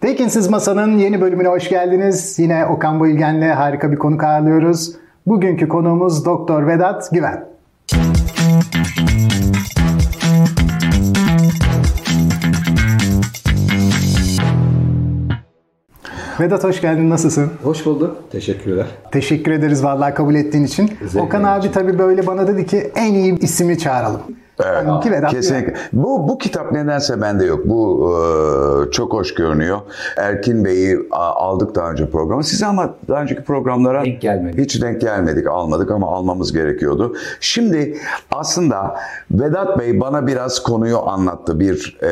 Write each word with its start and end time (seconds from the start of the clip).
Tekinsiz 0.00 0.48
Masa'nın 0.48 0.98
yeni 0.98 1.20
bölümüne 1.20 1.48
hoş 1.48 1.68
geldiniz. 1.68 2.38
Yine 2.38 2.66
Okan 2.66 3.00
Bayülgen'le 3.00 3.54
harika 3.54 3.92
bir 3.92 3.96
konuk 3.96 4.24
ağırlıyoruz. 4.24 4.92
Bugünkü 5.26 5.68
konuğumuz 5.68 6.24
Doktor 6.24 6.66
Vedat 6.66 7.10
Güven. 7.12 7.44
Vedat 16.40 16.64
hoş 16.64 16.80
geldin. 16.80 17.10
Nasılsın? 17.10 17.50
Hoş 17.62 17.86
bulduk. 17.86 18.16
Teşekkürler. 18.32 18.86
Teşekkür 19.12 19.52
ederiz 19.52 19.84
vallahi 19.84 20.14
kabul 20.14 20.34
ettiğin 20.34 20.64
için. 20.64 20.90
Zevkle 21.00 21.20
Okan 21.20 21.44
abi 21.44 21.72
tabii 21.72 21.98
böyle 21.98 22.26
bana 22.26 22.46
dedi 22.46 22.66
ki 22.66 22.90
en 22.96 23.14
iyi 23.14 23.38
ismi 23.38 23.78
çağıralım. 23.78 24.20
Evet, 24.66 25.12
Vedat 25.12 25.30
kesinlikle. 25.30 25.74
Bu 25.92 26.28
bu 26.28 26.38
kitap 26.38 26.72
nedense 26.72 27.20
bende 27.20 27.44
yok. 27.44 27.60
Bu 27.64 28.10
e, 28.88 28.90
çok 28.90 29.12
hoş 29.12 29.34
görünüyor. 29.34 29.78
Erkin 30.16 30.64
Bey'i 30.64 30.98
aldık 31.10 31.74
daha 31.74 31.90
önce 31.90 32.10
programa. 32.10 32.42
Size 32.42 32.66
ama 32.66 32.94
daha 33.08 33.22
önceki 33.22 33.42
programlara 33.42 34.04
Denk 34.04 34.20
gelmedik. 34.20 34.60
hiç 34.64 34.82
denk 34.82 35.00
gelmedik, 35.00 35.46
almadık 35.46 35.90
ama 35.90 36.06
almamız 36.06 36.52
gerekiyordu. 36.52 37.16
Şimdi 37.40 37.96
aslında 38.32 38.96
Vedat 39.30 39.78
Bey 39.78 40.00
bana 40.00 40.26
biraz 40.26 40.62
konuyu 40.62 40.98
anlattı. 41.08 41.60
Bir 41.60 41.98
e, 42.02 42.10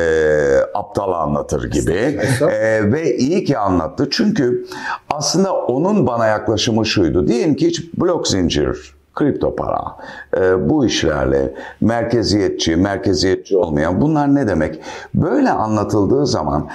aptal 0.73 1.11
anlatır 1.11 1.71
gibi. 1.71 2.19
E, 2.41 2.91
ve 2.91 3.17
iyi 3.17 3.43
ki 3.43 3.57
anlattı. 3.57 4.07
Çünkü 4.11 4.65
aslında 5.09 5.53
onun 5.55 6.07
bana 6.07 6.25
yaklaşımı 6.25 6.85
şuydu. 6.85 7.27
Diyelim 7.27 7.55
ki 7.55 7.67
hiç 7.67 7.93
blok 7.93 8.27
zincir 8.27 8.98
kripto 9.15 9.55
para, 9.55 9.97
e, 10.37 10.69
bu 10.69 10.85
işlerle 10.85 11.53
merkeziyetçi, 11.81 12.75
merkeziyetçi 12.75 13.57
olmayan 13.57 14.01
bunlar 14.01 14.35
ne 14.35 14.47
demek? 14.47 14.79
Böyle 15.13 15.51
anlatıldığı 15.51 16.27
zaman 16.27 16.69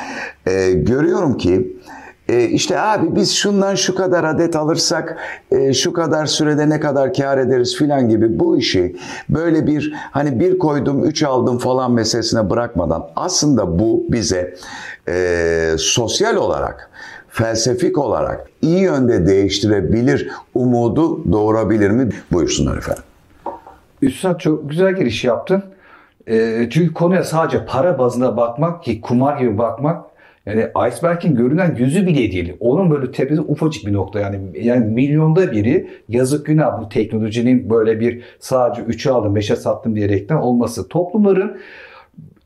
e, 0.46 0.72
görüyorum 0.72 1.36
ki 1.36 1.76
e, 2.28 2.44
işte 2.44 2.80
abi 2.80 3.16
biz 3.16 3.32
şundan 3.32 3.74
şu 3.74 3.94
kadar 3.94 4.24
adet 4.24 4.56
alırsak 4.56 5.16
e, 5.50 5.72
şu 5.72 5.92
kadar 5.92 6.26
sürede 6.26 6.68
ne 6.68 6.80
kadar 6.80 7.14
kar 7.14 7.38
ederiz 7.38 7.76
filan 7.76 8.08
gibi 8.08 8.38
bu 8.38 8.56
işi 8.56 8.96
böyle 9.28 9.66
bir 9.66 9.94
hani 10.10 10.40
bir 10.40 10.58
koydum 10.58 11.04
üç 11.04 11.22
aldım 11.22 11.58
falan 11.58 11.92
meselesine 11.92 12.50
bırakmadan 12.50 13.10
aslında 13.16 13.78
bu 13.78 14.04
bize 14.08 14.54
e, 15.08 15.74
sosyal 15.78 16.36
olarak 16.36 16.90
felsefik 17.34 17.98
olarak 17.98 18.50
iyi 18.62 18.80
yönde 18.80 19.26
değiştirebilir 19.26 20.28
umudu 20.54 21.32
doğurabilir 21.32 21.90
mi? 21.90 22.08
Buyursunlar 22.32 22.78
efendim. 22.78 23.02
Üstad 24.02 24.38
çok 24.38 24.70
güzel 24.70 24.94
giriş 24.96 25.24
yaptın. 25.24 25.62
Ee, 26.28 26.68
çünkü 26.70 26.94
konuya 26.94 27.24
sadece 27.24 27.66
para 27.66 27.98
bazında 27.98 28.36
bakmak 28.36 28.84
ki 28.84 29.00
kumar 29.00 29.38
gibi 29.38 29.58
bakmak 29.58 30.04
yani 30.46 30.66
iceberg'in 30.88 31.34
görünen 31.34 31.76
yüzü 31.78 32.06
bile 32.06 32.32
değil. 32.32 32.56
Onun 32.60 32.90
böyle 32.90 33.12
tepesi 33.12 33.40
ufacık 33.40 33.86
bir 33.86 33.92
nokta 33.92 34.20
yani 34.20 34.40
yani 34.54 34.86
milyonda 34.86 35.52
biri 35.52 35.90
yazık 36.08 36.46
günah 36.46 36.80
bu 36.80 36.88
teknolojinin 36.88 37.70
böyle 37.70 38.00
bir 38.00 38.22
sadece 38.38 38.82
3'e 38.82 39.12
aldım 39.12 39.36
5'e 39.36 39.56
sattım 39.56 39.96
diyerekten 39.96 40.36
olması. 40.36 40.88
Toplumların 40.88 41.56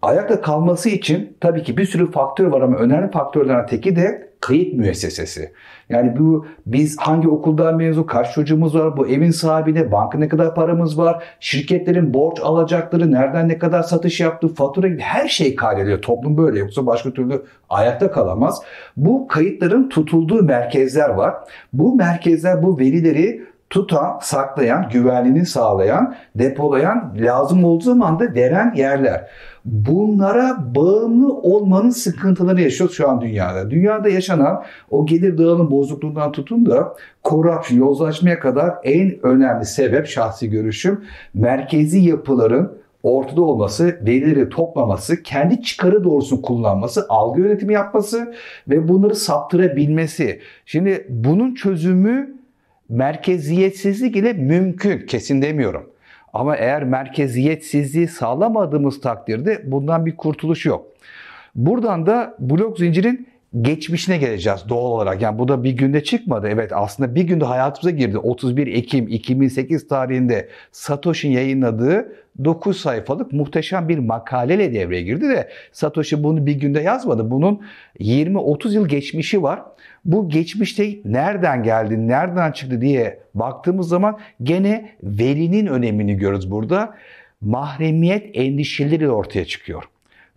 ayakta 0.03 0.41
kalması 0.41 0.89
için 0.89 1.37
tabii 1.41 1.63
ki 1.63 1.77
bir 1.77 1.85
sürü 1.85 2.11
faktör 2.11 2.47
var 2.47 2.61
ama 2.61 2.77
önemli 2.77 3.11
faktörlerden 3.11 3.67
teki 3.67 3.97
de 3.97 4.29
kayıt 4.41 4.75
müessesesi. 4.75 5.53
Yani 5.89 6.19
bu 6.19 6.47
biz 6.67 6.99
hangi 6.99 7.29
okuldan 7.29 7.77
mezun, 7.77 8.03
kaç 8.03 8.35
çocuğumuz 8.35 8.75
var, 8.75 8.97
bu 8.97 9.09
evin 9.09 9.31
sahibine, 9.31 9.93
banka 9.93 10.19
ne 10.19 10.29
kadar 10.29 10.55
paramız 10.55 10.99
var, 10.99 11.25
şirketlerin 11.41 12.15
borç 12.15 12.41
alacakları, 12.41 13.13
nereden 13.13 13.49
ne 13.49 13.59
kadar 13.59 13.83
satış 13.83 14.21
yaptı, 14.21 14.49
fatura 14.49 14.89
gibi 14.89 15.01
her 15.01 15.29
şey 15.29 15.57
kaydediyor. 15.57 16.03
Toplum 16.03 16.37
böyle 16.37 16.59
yoksa 16.59 16.87
başka 16.87 17.11
türlü 17.11 17.43
ayakta 17.69 18.11
kalamaz. 18.11 18.63
Bu 18.97 19.29
kayıtların 19.29 19.89
tutulduğu 19.89 20.43
merkezler 20.43 21.09
var. 21.09 21.35
Bu 21.73 21.95
merkezler 21.95 22.63
bu 22.63 22.79
verileri 22.79 23.48
tutan, 23.71 24.19
saklayan, 24.23 24.89
güvenliğini 24.93 25.47
sağlayan, 25.47 26.15
depolayan, 26.35 27.15
lazım 27.19 27.65
olduğu 27.65 27.85
zaman 27.85 28.21
da 28.21 28.35
veren 28.35 28.75
yerler. 28.75 29.31
Bunlara 29.65 30.75
bağımlı 30.75 31.35
olmanın 31.35 31.91
sıkıntıları 31.91 32.61
yaşıyoruz 32.63 32.97
şu 32.97 33.11
an 33.11 33.21
dünyada. 33.21 33.71
Dünyada 33.71 34.09
yaşanan 34.09 34.63
o 34.91 35.07
gelir 35.07 35.39
dağılım 35.39 35.71
bozukluğundan 35.71 36.33
tutun 36.33 36.67
da 36.67 36.95
corruption, 37.25 37.79
yozlaşmaya 37.79 38.41
kadar 38.41 38.75
en 38.85 39.27
önemli 39.27 39.65
sebep 39.65 40.07
şahsi 40.07 40.51
görüşüm 40.51 41.05
merkezi 41.35 41.99
yapıların 41.99 42.79
ortada 43.03 43.43
olması, 43.43 43.99
verileri 44.07 44.49
toplaması, 44.49 45.23
kendi 45.23 45.63
çıkarı 45.63 46.05
doğrusunu 46.05 46.43
kullanması, 46.43 47.07
algı 47.09 47.41
yönetimi 47.41 47.73
yapması 47.73 48.35
ve 48.69 48.89
bunları 48.89 49.15
saptırabilmesi. 49.15 50.41
Şimdi 50.67 51.07
bunun 51.09 51.55
çözümü 51.55 52.38
merkeziyetsizlik 52.89 54.17
ile 54.17 54.33
mümkün. 54.33 55.07
Kesin 55.07 55.43
demiyorum. 55.43 55.91
Ama 56.33 56.57
eğer 56.57 56.85
merkeziyetsizliği 56.85 58.09
sağlamadığımız 58.09 59.01
takdirde 59.01 59.63
bundan 59.65 60.07
bir 60.07 60.17
kurtuluş 60.17 60.67
yok. 60.67 60.87
Buradan 61.55 62.07
da 62.07 62.37
blok 62.39 62.79
zincirin 62.79 63.29
geçmişine 63.61 64.19
geleceğiz 64.19 64.61
doğal 64.69 64.91
olarak. 64.91 65.23
Yani 65.23 65.39
bu 65.39 65.49
da 65.49 65.65
bir 65.65 65.73
günde 65.73 66.05
çıkmadı. 66.05 66.49
Evet 66.49 66.73
aslında 66.75 67.15
bir 67.15 67.23
günde 67.23 67.45
hayatımıza 67.45 67.91
girdi. 67.91 68.19
31 68.19 68.67
Ekim 68.67 69.09
2008 69.09 69.89
tarihinde 69.89 70.49
Satoshi'nin 70.73 71.35
yayınladığı 71.35 72.13
9 72.45 72.81
sayfalık 72.81 73.33
muhteşem 73.33 73.89
bir 73.89 73.99
makaleyle 73.99 74.75
devreye 74.75 75.03
girdi 75.03 75.29
de 75.29 75.49
Satoshi 75.73 76.25
bunu 76.25 76.47
bir 76.47 76.55
günde 76.55 76.81
yazmadı. 76.81 77.31
Bunun 77.31 77.61
20-30 78.01 78.75
yıl 78.75 78.89
geçmişi 78.89 79.43
var. 79.43 79.63
Bu 80.09 80.29
geçmişte 80.29 80.91
nereden 81.05 81.63
geldi, 81.63 82.09
nereden 82.09 82.53
çıktı 82.53 82.81
diye 82.81 83.21
baktığımız 83.35 83.89
zaman 83.89 84.19
gene 84.43 84.91
verinin 85.03 85.67
önemini 85.67 86.17
görürüz 86.17 86.51
burada. 86.51 86.95
Mahremiyet 87.41 88.31
endişeleri 88.35 89.11
ortaya 89.11 89.45
çıkıyor. 89.45 89.85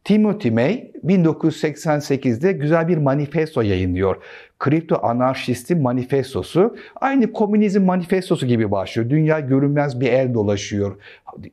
Timothy 0.04 0.54
May 0.54 0.92
1988'de 1.06 2.52
güzel 2.52 2.88
bir 2.88 2.98
manifesto 2.98 3.62
yayınlıyor. 3.62 4.16
Kripto 4.60 5.00
Anarşistin 5.04 5.82
Manifestosu. 5.82 6.76
Aynı 6.96 7.34
komünizm 7.34 7.84
manifestosu 7.84 8.48
gibi 8.48 8.72
başlıyor. 8.72 9.10
Dünya 9.10 9.40
görünmez 9.40 10.00
bir 10.00 10.08
el 10.08 10.34
dolaşıyor. 10.34 10.98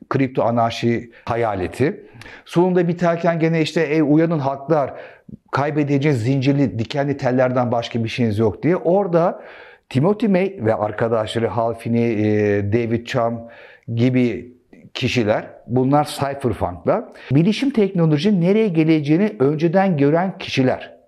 Kripto 0.08 0.42
anarşi 0.42 1.10
hayaleti. 1.24 2.06
Sonunda 2.44 2.88
biterken 2.88 3.38
gene 3.38 3.62
işte 3.62 3.80
ey 3.82 4.00
uyanın 4.00 4.38
halklar 4.38 4.94
kaybedeceğiniz 5.50 6.22
zincirli 6.22 6.78
dikenli 6.78 7.16
tellerden 7.16 7.72
başka 7.72 8.04
bir 8.04 8.08
şeyiniz 8.08 8.38
yok 8.38 8.62
diye. 8.62 8.76
Orada 8.76 9.42
Timothy 9.88 10.32
May 10.32 10.56
ve 10.58 10.74
arkadaşları 10.74 11.46
Hal 11.46 11.74
Finney, 11.74 12.16
David 12.72 13.06
Cham 13.06 13.48
gibi 13.94 14.52
kişiler, 14.94 15.46
bunlar 15.66 16.04
cypherpunklar, 16.04 17.04
bilişim 17.30 17.70
teknolojinin 17.70 18.40
nereye 18.40 18.68
geleceğini 18.68 19.32
önceden 19.38 19.96
gören 19.96 20.38
kişiler. 20.38 20.98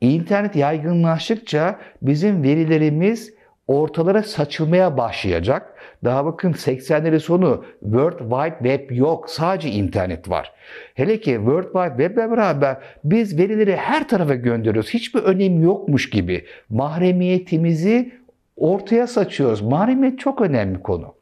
İnternet 0.00 0.56
yaygınlaştıkça 0.56 1.78
bizim 2.02 2.42
verilerimiz 2.42 3.34
ortalara 3.72 4.22
saçılmaya 4.22 4.96
başlayacak. 4.96 5.74
Daha 6.04 6.24
bakın 6.24 6.52
80'lerin 6.52 7.18
sonu 7.18 7.64
World 7.80 8.18
Wide 8.18 8.76
Web 8.76 8.96
yok. 8.96 9.30
Sadece 9.30 9.70
internet 9.70 10.30
var. 10.30 10.52
Hele 10.94 11.20
ki 11.20 11.30
World 11.30 11.64
Wide 11.64 12.08
Web'le 12.08 12.30
beraber 12.30 12.76
biz 13.04 13.38
verileri 13.38 13.76
her 13.76 14.08
tarafa 14.08 14.34
gönderiyoruz. 14.34 14.90
Hiçbir 14.90 15.20
önemi 15.20 15.64
yokmuş 15.64 16.10
gibi. 16.10 16.44
Mahremiyetimizi 16.70 18.12
ortaya 18.56 19.06
saçıyoruz. 19.06 19.60
Mahremiyet 19.60 20.18
çok 20.18 20.40
önemli 20.40 20.82
konu. 20.82 21.14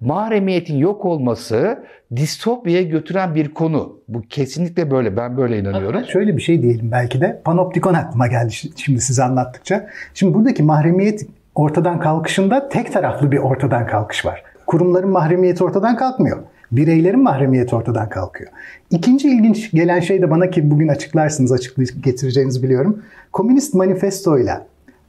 Mahremiyetin 0.00 0.76
yok 0.76 1.04
olması 1.04 1.84
distopyaya 2.16 2.82
götüren 2.82 3.34
bir 3.34 3.54
konu. 3.54 3.98
Bu 4.08 4.22
kesinlikle 4.22 4.90
böyle. 4.90 5.16
Ben 5.16 5.36
böyle 5.36 5.58
inanıyorum. 5.58 6.04
Şöyle 6.04 6.36
bir 6.36 6.42
şey 6.42 6.62
diyelim 6.62 6.92
belki 6.92 7.20
de. 7.20 7.42
Panoptikon 7.44 7.94
aklıma 7.94 8.26
geldi 8.26 8.52
şimdi 8.76 9.00
size 9.00 9.22
anlattıkça. 9.24 9.88
Şimdi 10.14 10.34
buradaki 10.34 10.62
mahremiyet 10.62 11.26
ortadan 11.58 12.00
kalkışında 12.00 12.68
tek 12.68 12.92
taraflı 12.92 13.32
bir 13.32 13.38
ortadan 13.38 13.86
kalkış 13.86 14.26
var. 14.26 14.42
Kurumların 14.66 15.10
mahremiyeti 15.10 15.64
ortadan 15.64 15.96
kalkmıyor. 15.96 16.38
Bireylerin 16.72 17.22
mahremiyeti 17.22 17.76
ortadan 17.76 18.08
kalkıyor. 18.08 18.50
İkinci 18.90 19.28
ilginç 19.28 19.70
gelen 19.70 20.00
şey 20.00 20.22
de 20.22 20.30
bana 20.30 20.50
ki 20.50 20.70
bugün 20.70 20.88
açıklarsınız, 20.88 21.52
açıklayıp 21.52 22.04
getireceğinizi 22.04 22.62
biliyorum. 22.62 23.02
Komünist 23.32 23.74
manifestoyla 23.74 24.66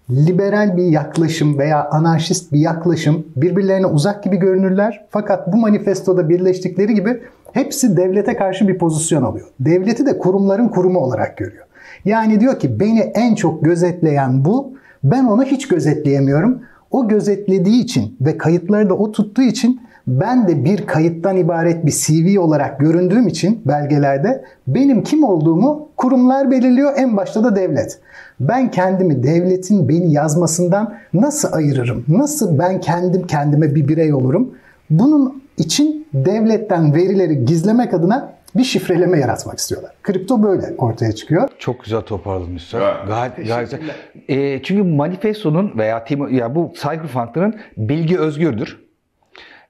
liberal 0.09 0.77
bir 0.77 0.83
yaklaşım 0.83 1.57
veya 1.57 1.89
anarşist 1.89 2.53
bir 2.53 2.59
yaklaşım 2.59 3.25
birbirlerine 3.35 3.85
uzak 3.85 4.23
gibi 4.23 4.37
görünürler. 4.37 5.05
Fakat 5.09 5.53
bu 5.53 5.57
manifestoda 5.57 6.29
birleştikleri 6.29 6.93
gibi 6.93 7.21
hepsi 7.53 7.97
devlete 7.97 8.35
karşı 8.35 8.67
bir 8.67 8.77
pozisyon 8.77 9.23
alıyor. 9.23 9.47
Devleti 9.59 10.05
de 10.05 10.17
kurumların 10.17 10.67
kurumu 10.67 10.99
olarak 10.99 11.37
görüyor. 11.37 11.65
Yani 12.05 12.39
diyor 12.39 12.59
ki 12.59 12.79
beni 12.79 12.99
en 12.99 13.35
çok 13.35 13.65
gözetleyen 13.65 14.45
bu, 14.45 14.79
ben 15.03 15.25
onu 15.25 15.43
hiç 15.43 15.67
gözetleyemiyorum. 15.67 16.61
O 16.91 17.07
gözetlediği 17.07 17.83
için 17.83 18.17
ve 18.21 18.37
kayıtları 18.37 18.89
da 18.89 18.93
o 18.93 19.11
tuttuğu 19.11 19.41
için 19.41 19.81
ben 20.07 20.47
de 20.47 20.65
bir 20.65 20.87
kayıttan 20.87 21.37
ibaret 21.37 21.85
bir 21.85 21.91
CV 21.91 22.39
olarak 22.39 22.79
göründüğüm 22.79 23.27
için 23.27 23.61
belgelerde 23.65 24.43
benim 24.67 25.03
kim 25.03 25.23
olduğumu 25.23 25.89
kurumlar 25.97 26.51
belirliyor 26.51 26.93
en 26.97 27.17
başta 27.17 27.43
da 27.43 27.55
devlet. 27.55 27.99
Ben 28.39 28.71
kendimi 28.71 29.23
devletin 29.23 29.89
beni 29.89 30.13
yazmasından 30.13 30.93
nasıl 31.13 31.53
ayırırım? 31.53 32.05
Nasıl 32.07 32.59
ben 32.59 32.81
kendim 32.81 33.27
kendime 33.27 33.75
bir 33.75 33.87
birey 33.87 34.13
olurum? 34.13 34.53
Bunun 34.89 35.43
için 35.57 36.07
devletten 36.13 36.95
verileri 36.95 37.45
gizlemek 37.45 37.93
adına 37.93 38.33
bir 38.55 38.63
şifreleme 38.63 39.19
yaratmak 39.19 39.59
istiyorlar. 39.59 39.91
Kripto 40.03 40.43
böyle 40.43 40.75
ortaya 40.77 41.11
çıkıyor. 41.11 41.49
Çok 41.59 41.83
güzel 41.83 42.01
toparladın 42.01 42.55
Üstad. 42.55 43.07
Gayet, 43.07 43.47
gayet 43.47 43.71
güzel. 43.71 43.81
E, 44.27 44.63
çünkü 44.63 44.83
manifestonun 44.83 45.77
veya 45.77 46.03
tim, 46.03 46.35
ya 46.35 46.55
bu 46.55 46.73
cyberpunk'ların 46.81 47.59
bilgi 47.77 48.19
özgürdür. 48.19 48.79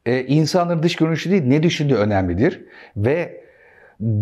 E, 0.05 0.23
insanların 0.23 0.83
dış 0.83 0.95
görünüşü 0.95 1.31
değil 1.31 1.43
ne 1.45 1.63
düşündüğü 1.63 1.95
önemlidir. 1.95 2.65
Ve 2.97 3.43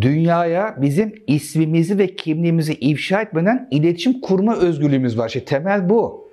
dünyaya 0.02 0.76
bizim 0.78 1.16
ismimizi 1.28 1.98
ve 1.98 2.16
kimliğimizi 2.16 2.74
ifşa 2.74 3.22
etmeden 3.22 3.68
iletişim 3.72 4.22
kurma 4.22 4.56
özgürlüğümüz 4.56 5.18
var. 5.18 5.28
İşte 5.28 5.46
temel 5.46 5.90
bu. 5.90 6.28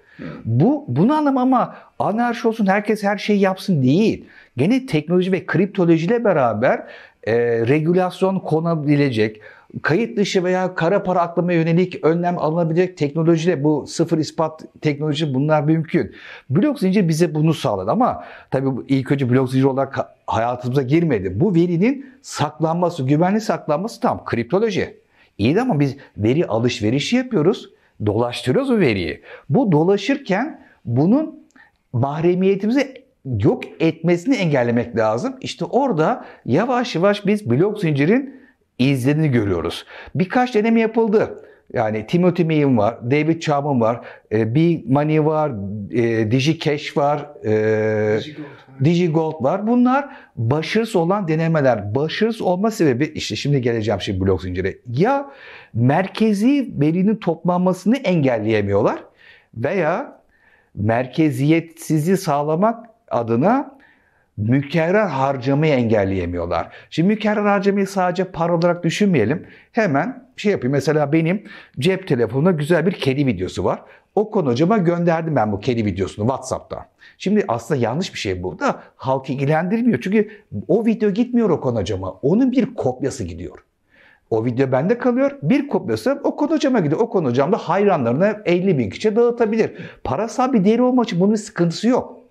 Bu 0.45 0.85
bunu 0.89 1.15
anlam 1.15 1.39
ama 1.39 1.77
anarşi 1.99 2.49
olsun 2.49 2.67
herkes 2.67 3.03
her 3.03 3.19
şeyi 3.19 3.41
yapsın 3.41 3.83
değil. 3.83 4.25
Gene 4.57 4.87
teknoloji 4.87 5.33
ve 5.33 5.47
kriptolojiyle 5.47 6.25
beraber 6.25 6.87
e, 7.27 7.35
regülasyon 7.67 8.39
konabilecek, 8.39 9.41
kayıt 9.83 10.17
dışı 10.17 10.45
veya 10.45 10.75
kara 10.75 11.03
para 11.03 11.21
aklama 11.21 11.53
yönelik 11.53 12.05
önlem 12.05 12.39
alınabilecek 12.39 12.99
teknolojiyle 12.99 13.65
bu 13.65 13.87
sıfır 13.87 14.19
ispat 14.19 14.65
teknoloji 14.81 15.35
bunlar 15.35 15.63
mümkün. 15.63 16.15
Blok 16.51 16.79
zincir 16.79 17.09
bize 17.09 17.35
bunu 17.35 17.55
sağladı 17.55 17.91
ama 17.91 18.25
tabii 18.51 18.69
ilk 18.89 19.13
önce 19.13 19.31
blok 19.31 19.51
zincir 19.51 19.65
olarak 19.65 19.99
hayatımıza 20.27 20.83
girmedi. 20.83 21.41
Bu 21.41 21.55
verinin 21.55 22.07
saklanması, 22.23 23.03
güvenli 23.03 23.41
saklanması 23.41 24.01
tam 24.01 24.25
kriptoloji. 24.25 24.97
İyi 25.39 25.55
de 25.55 25.61
ama 25.61 25.81
biz 25.81 25.97
veri 26.17 26.47
alışverişi 26.47 27.17
yapıyoruz. 27.17 27.71
Dolaştırıyoruz 28.07 28.71
o 28.71 28.79
veriyi. 28.79 29.23
Bu 29.49 29.73
dolaşırken 29.73 30.61
bunun 30.85 31.45
mahremiyetimizi 31.93 33.04
yok 33.25 33.65
etmesini 33.81 34.37
engellemek 34.37 34.97
lazım. 34.97 35.37
İşte 35.41 35.65
orada 35.65 36.25
yavaş 36.45 36.95
yavaş 36.95 37.27
biz 37.27 37.51
blok 37.51 37.81
zincirin 37.81 38.41
izlerini 38.79 39.31
görüyoruz. 39.31 39.87
Birkaç 40.15 40.55
deneme 40.55 40.81
yapıldı. 40.81 41.45
Yani 41.73 42.07
Timothy 42.07 42.47
May'in 42.47 42.79
var, 42.79 43.11
David 43.11 43.41
Chapman 43.41 43.81
var, 43.81 44.01
e, 44.33 44.55
Big 44.55 44.87
Money 44.87 45.25
var, 45.25 45.53
e, 45.93 46.31
DigiCash 46.31 46.97
var, 46.97 47.31
e, 47.45 48.21
DigiGold 48.85 49.45
var. 49.45 49.67
Bunlar 49.67 50.09
başarısız 50.37 50.97
olan 50.97 51.29
denemeler. 51.29 51.95
Başarısız 51.95 52.43
olma 52.43 52.71
sebebi 52.71 53.05
işte 53.05 53.37
şimdi 53.37 53.61
geleceğim 53.61 54.01
şimdi 54.01 54.21
blok 54.21 54.43
zincire. 54.43 54.79
Ya 54.89 55.31
merkezi 55.75 56.71
verinin 56.81 57.17
toplanmasını 57.17 57.97
engelleyemiyorlar 57.97 58.99
veya 59.55 60.21
merkeziyetsizliği 60.75 62.17
sağlamak 62.17 62.94
adına 63.15 63.79
mükerrer 64.37 65.07
harcamayı 65.07 65.73
engelleyemiyorlar. 65.73 66.69
Şimdi 66.91 67.09
mükerrer 67.09 67.45
harcamayı 67.45 67.87
sadece 67.87 68.25
para 68.25 68.57
olarak 68.57 68.85
düşünmeyelim. 68.85 69.47
Hemen 69.73 70.29
şey 70.37 70.53
yapayım. 70.53 70.73
Mesela 70.73 71.13
benim 71.13 71.45
cep 71.79 72.09
telefonunda 72.09 72.51
güzel 72.51 72.87
bir 72.87 72.93
kedi 72.93 73.27
videosu 73.27 73.65
var. 73.65 73.83
O 74.15 74.31
konu 74.31 74.51
hocama 74.51 74.79
gönderdim 74.79 75.37
ben 75.37 75.53
bu 75.53 75.61
kedi 75.61 75.85
videosunu 75.85 76.27
WhatsApp'ta. 76.27 76.87
Şimdi 77.19 77.45
aslında 77.49 77.81
yanlış 77.81 78.15
bir 78.15 78.19
şey 78.19 78.43
burada. 78.43 78.83
Halkı 78.97 79.33
ilgilendirmiyor. 79.33 80.01
Çünkü 80.01 80.31
o 80.69 80.87
video 80.87 81.11
gitmiyor 81.11 81.51
o 81.51 81.61
konu 81.61 81.79
hocama. 81.79 82.11
Onun 82.11 82.53
bir 82.53 82.75
kopyası 82.75 83.25
gidiyor. 83.25 83.59
O 84.31 84.45
video 84.45 84.73
bende 84.73 84.99
kalıyor. 84.99 85.39
Bir 85.43 85.69
kopyası 85.69 86.21
o 86.25 86.37
konu 86.37 86.51
hocama 86.51 86.81
gidiyor. 86.81 87.01
O 87.01 87.11
konu 87.11 87.29
hocam 87.29 87.53
da 87.53 87.57
hayranlarına 87.57 88.37
50 88.45 88.79
bin 88.79 88.91
kişiye 88.91 89.17
dağıtabilir. 89.17 89.73
Parasal 90.05 90.53
bir 90.53 90.65
değeri 90.65 90.83
olmak 90.83 91.07
için 91.07 91.21
bunun 91.21 91.33
bir 91.33 91.39
sıkıntısı 91.39 91.89
yok. 91.89 92.24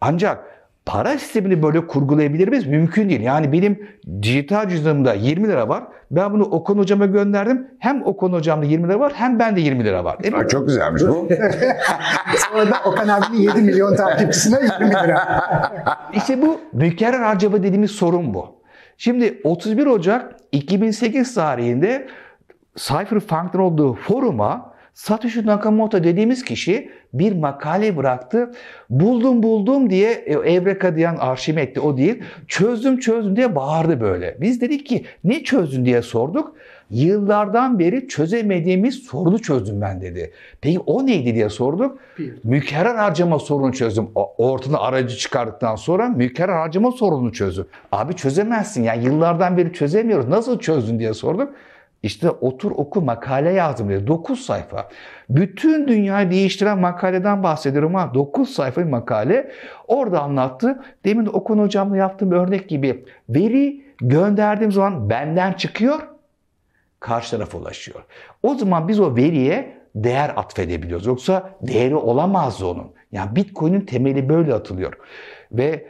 Ancak 0.00 0.44
para 0.86 1.18
sistemini 1.18 1.62
böyle 1.62 1.86
kurgulayabilir 1.86 2.48
miyiz? 2.48 2.66
Mümkün 2.66 3.08
değil. 3.08 3.20
Yani 3.20 3.52
benim 3.52 3.88
dijital 4.22 4.68
cüzdanımda 4.68 5.14
20 5.14 5.48
lira 5.48 5.68
var. 5.68 5.84
Ben 6.10 6.32
bunu 6.32 6.44
Okan 6.44 6.78
hocama 6.78 7.06
gönderdim. 7.06 7.68
Hem 7.78 8.06
Okan 8.06 8.32
hocamda 8.32 8.66
20 8.66 8.88
lira 8.88 9.00
var 9.00 9.12
hem 9.14 9.38
bende 9.38 9.60
20 9.60 9.84
lira 9.84 10.04
var. 10.04 10.22
Değil 10.22 10.34
mi? 10.34 10.48
çok 10.48 10.66
güzelmiş 10.66 11.02
bu. 11.02 11.06
Sonra 12.36 12.70
da 12.70 12.76
Okan 12.86 13.08
abinin 13.08 13.40
7 13.40 13.62
milyon 13.62 13.96
takipçisine 13.96 14.58
20 14.80 14.90
lira. 14.90 15.42
İşte 16.14 16.42
bu 16.42 16.60
mükerrer 16.72 17.20
harcama 17.20 17.62
dediğimiz 17.62 17.90
sorun 17.90 18.34
bu. 18.34 18.60
Şimdi 18.98 19.40
31 19.44 19.86
Ocak 19.86 20.36
2008 20.52 21.34
tarihinde 21.34 22.06
Cypherpunk'ın 22.76 23.58
olduğu 23.58 23.94
foruma 23.94 24.69
Satoshi 25.00 25.46
Nakamoto 25.46 26.04
dediğimiz 26.04 26.44
kişi 26.44 26.90
bir 27.12 27.32
makale 27.32 27.96
bıraktı. 27.96 28.50
Buldum 28.90 29.42
buldum 29.42 29.90
diye 29.90 30.10
e, 30.12 30.32
Evreka 30.32 30.96
diyen 30.96 31.16
Arşimet'ti 31.16 31.80
o 31.80 31.96
değil. 31.96 32.22
Çözdüm 32.48 32.98
çözdüm 32.98 33.36
diye 33.36 33.56
bağırdı 33.56 34.00
böyle. 34.00 34.36
Biz 34.40 34.60
dedik 34.60 34.86
ki 34.86 35.04
ne 35.24 35.42
çözdün 35.42 35.84
diye 35.84 36.02
sorduk. 36.02 36.54
Yıllardan 36.90 37.78
beri 37.78 38.08
çözemediğimiz 38.08 38.94
sorunu 38.94 39.38
çözdüm 39.42 39.80
ben 39.80 40.00
dedi. 40.00 40.32
Peki 40.60 40.78
o 40.78 41.06
neydi 41.06 41.34
diye 41.34 41.48
sorduk. 41.48 41.98
Bir. 42.18 42.32
Mükerrer 42.44 42.94
harcama 42.94 43.38
sorunu 43.38 43.72
çözdüm. 43.72 44.08
Ortadan 44.14 44.78
aracı 44.78 45.16
çıkardıktan 45.16 45.76
sonra 45.76 46.08
mükerrer 46.08 46.56
harcama 46.56 46.92
sorunu 46.92 47.32
çözdüm. 47.32 47.66
Abi 47.92 48.16
çözemezsin 48.16 48.82
ya 48.82 48.94
yıllardan 48.94 49.56
beri 49.56 49.72
çözemiyoruz. 49.72 50.28
Nasıl 50.28 50.58
çözdün 50.58 50.98
diye 50.98 51.14
sorduk. 51.14 51.54
İşte 52.02 52.30
otur 52.30 52.70
oku 52.70 53.02
makale 53.02 53.52
yazdım 53.52 53.88
diye. 53.88 54.06
9 54.06 54.40
sayfa. 54.40 54.88
Bütün 55.28 55.88
dünyayı 55.88 56.30
değiştiren 56.30 56.78
makaleden 56.78 57.42
bahsediyorum 57.42 57.94
ha. 57.94 58.10
9 58.14 58.50
sayfa 58.50 58.80
bir 58.80 58.86
makale. 58.86 59.52
Orada 59.88 60.22
anlattı. 60.22 60.82
Demin 61.04 61.26
de 61.26 61.30
Okun 61.30 61.58
hocamla 61.58 61.96
yaptığım 61.96 62.32
örnek 62.32 62.68
gibi. 62.68 63.04
Veri 63.28 63.84
gönderdiğim 63.98 64.72
zaman 64.72 65.10
benden 65.10 65.52
çıkıyor. 65.52 65.98
Karşı 67.00 67.30
tarafa 67.30 67.58
ulaşıyor. 67.58 68.04
O 68.42 68.54
zaman 68.54 68.88
biz 68.88 69.00
o 69.00 69.16
veriye 69.16 69.80
değer 69.94 70.32
atfedebiliyoruz. 70.36 71.06
Yoksa 71.06 71.50
değeri 71.62 71.96
olamazdı 71.96 72.66
onun. 72.66 72.92
Yani 73.12 73.36
Bitcoin'in 73.36 73.80
temeli 73.80 74.28
böyle 74.28 74.54
atılıyor. 74.54 74.92
Ve 75.52 75.86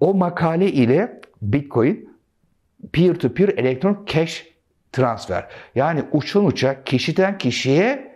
o 0.00 0.14
makale 0.14 0.72
ile 0.72 1.20
Bitcoin 1.42 2.08
peer-to-peer 2.92 3.48
elektron 3.48 4.04
cash 4.06 4.57
transfer. 4.92 5.46
Yani 5.74 6.02
uçun 6.12 6.44
uça 6.44 6.84
kişiden 6.84 7.38
kişiye 7.38 8.12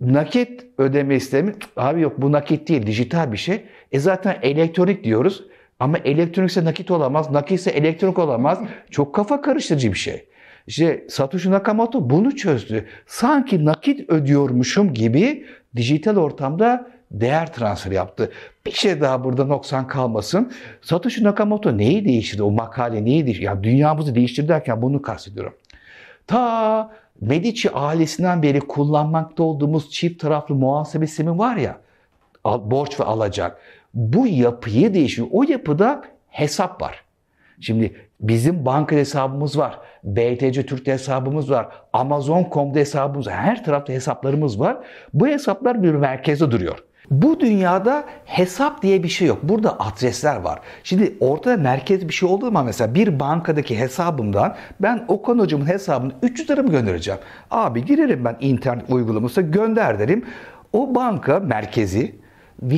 nakit 0.00 0.66
ödeme 0.78 1.14
istemi. 1.14 1.54
Abi 1.76 2.00
yok 2.00 2.14
bu 2.18 2.32
nakit 2.32 2.68
değil 2.68 2.86
dijital 2.86 3.32
bir 3.32 3.36
şey. 3.36 3.64
E 3.92 3.98
zaten 3.98 4.38
elektronik 4.42 5.04
diyoruz. 5.04 5.44
Ama 5.80 5.98
elektronikse 5.98 6.64
nakit 6.64 6.90
olamaz. 6.90 7.30
Nakitse 7.30 7.70
elektronik 7.70 8.18
olamaz. 8.18 8.58
Çok 8.90 9.14
kafa 9.14 9.40
karıştırıcı 9.40 9.92
bir 9.92 9.98
şey. 9.98 10.24
İşte 10.66 11.04
Satoshi 11.08 11.50
Nakamoto 11.50 12.10
bunu 12.10 12.36
çözdü. 12.36 12.86
Sanki 13.06 13.64
nakit 13.64 14.10
ödüyormuşum 14.10 14.94
gibi 14.94 15.46
dijital 15.76 16.16
ortamda 16.16 16.90
değer 17.10 17.52
transferi 17.52 17.94
yaptı. 17.94 18.32
Bir 18.66 18.72
şey 18.72 19.00
daha 19.00 19.24
burada 19.24 19.44
noksan 19.44 19.86
kalmasın. 19.86 20.52
Satoshi 20.82 21.24
Nakamoto 21.24 21.78
neyi 21.78 22.04
değiştirdi? 22.04 22.42
O 22.42 22.50
makale 22.50 23.04
neyi 23.04 23.26
değiştirdi? 23.26 23.46
Ya 23.46 23.64
dünyamızı 23.64 24.14
değiştirdi 24.14 24.48
derken 24.48 24.82
bunu 24.82 25.02
kastediyorum. 25.02 25.54
Ta 26.26 26.90
Medici 27.20 27.70
ailesinden 27.70 28.42
beri 28.42 28.60
kullanmakta 28.60 29.42
olduğumuz 29.42 29.90
çift 29.90 30.20
taraflı 30.20 30.54
muhasebe 30.54 31.06
sistemi 31.06 31.38
var 31.38 31.56
ya, 31.56 31.78
borç 32.44 33.00
ve 33.00 33.04
alacak. 33.04 33.58
Bu 33.94 34.26
yapıyı 34.26 34.94
değişiyor. 34.94 35.28
O 35.32 35.42
yapıda 35.42 36.02
hesap 36.28 36.82
var. 36.82 37.04
Şimdi 37.60 37.96
bizim 38.20 38.66
banka 38.66 38.96
hesabımız 38.96 39.58
var. 39.58 39.78
BTC 40.04 40.66
Türk 40.66 40.86
hesabımız 40.86 41.50
var. 41.50 41.68
Amazon.com'da 41.92 42.78
hesabımız 42.78 43.26
var. 43.26 43.34
Her 43.34 43.64
tarafta 43.64 43.92
hesaplarımız 43.92 44.60
var. 44.60 44.76
Bu 45.14 45.26
hesaplar 45.26 45.82
bir 45.82 45.90
merkezde 45.90 46.50
duruyor. 46.50 46.84
Bu 47.10 47.40
dünyada 47.40 48.04
hesap 48.24 48.82
diye 48.82 49.02
bir 49.02 49.08
şey 49.08 49.28
yok. 49.28 49.38
Burada 49.42 49.80
adresler 49.80 50.36
var. 50.36 50.60
Şimdi 50.84 51.14
ortada 51.20 51.56
merkez 51.56 52.08
bir 52.08 52.12
şey 52.14 52.28
olduğu 52.28 52.44
zaman 52.46 52.66
mesela 52.66 52.94
bir 52.94 53.20
bankadaki 53.20 53.78
hesabımdan 53.78 54.54
ben 54.80 55.04
Okan 55.08 55.38
hocamın 55.38 55.66
hesabını 55.66 56.12
300 56.22 56.50
lira 56.50 56.62
mı 56.62 56.70
göndereceğim? 56.70 57.20
Abi 57.50 57.84
girerim 57.84 58.24
ben 58.24 58.36
internet 58.40 58.90
uygulamasına 58.90 59.44
gönder 59.44 59.98
derim. 59.98 60.24
O 60.72 60.94
banka 60.94 61.40
merkezi 61.40 62.14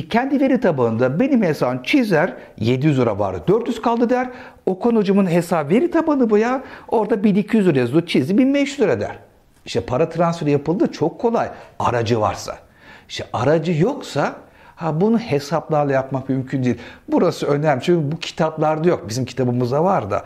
kendi 0.09 0.39
veri 0.39 0.59
tabanında 0.59 1.19
benim 1.19 1.43
hesabım 1.43 1.83
çizer 1.83 2.33
700 2.57 2.99
lira 2.99 3.19
vardı 3.19 3.43
400 3.47 3.81
kaldı 3.81 4.09
der. 4.09 4.29
Okan 4.65 4.95
hocamın 4.95 5.27
hesabı 5.27 5.69
veri 5.69 5.91
tabanı 5.91 6.29
bu 6.29 6.37
ya. 6.37 6.63
Orada 6.87 7.23
1200 7.23 7.67
lira 7.67 7.79
yazıyor 7.79 8.05
çizdi 8.05 8.37
1500 8.37 8.79
lira 8.79 8.99
der. 8.99 9.19
İşte 9.65 9.81
para 9.81 10.09
transferi 10.09 10.51
yapıldı 10.51 10.91
çok 10.91 11.19
kolay 11.19 11.49
aracı 11.79 12.21
varsa. 12.21 12.66
İşte 13.07 13.25
aracı 13.33 13.71
yoksa 13.71 14.35
Ha 14.77 15.01
bunu 15.01 15.19
hesaplarla 15.19 15.93
yapmak 15.93 16.29
mümkün 16.29 16.63
değil. 16.63 16.77
Burası 17.07 17.47
önemli 17.47 17.83
çünkü 17.83 18.11
bu 18.11 18.19
kitaplarda 18.19 18.89
yok. 18.89 19.09
Bizim 19.09 19.25
kitabımızda 19.25 19.83
var 19.83 20.11
da. 20.11 20.23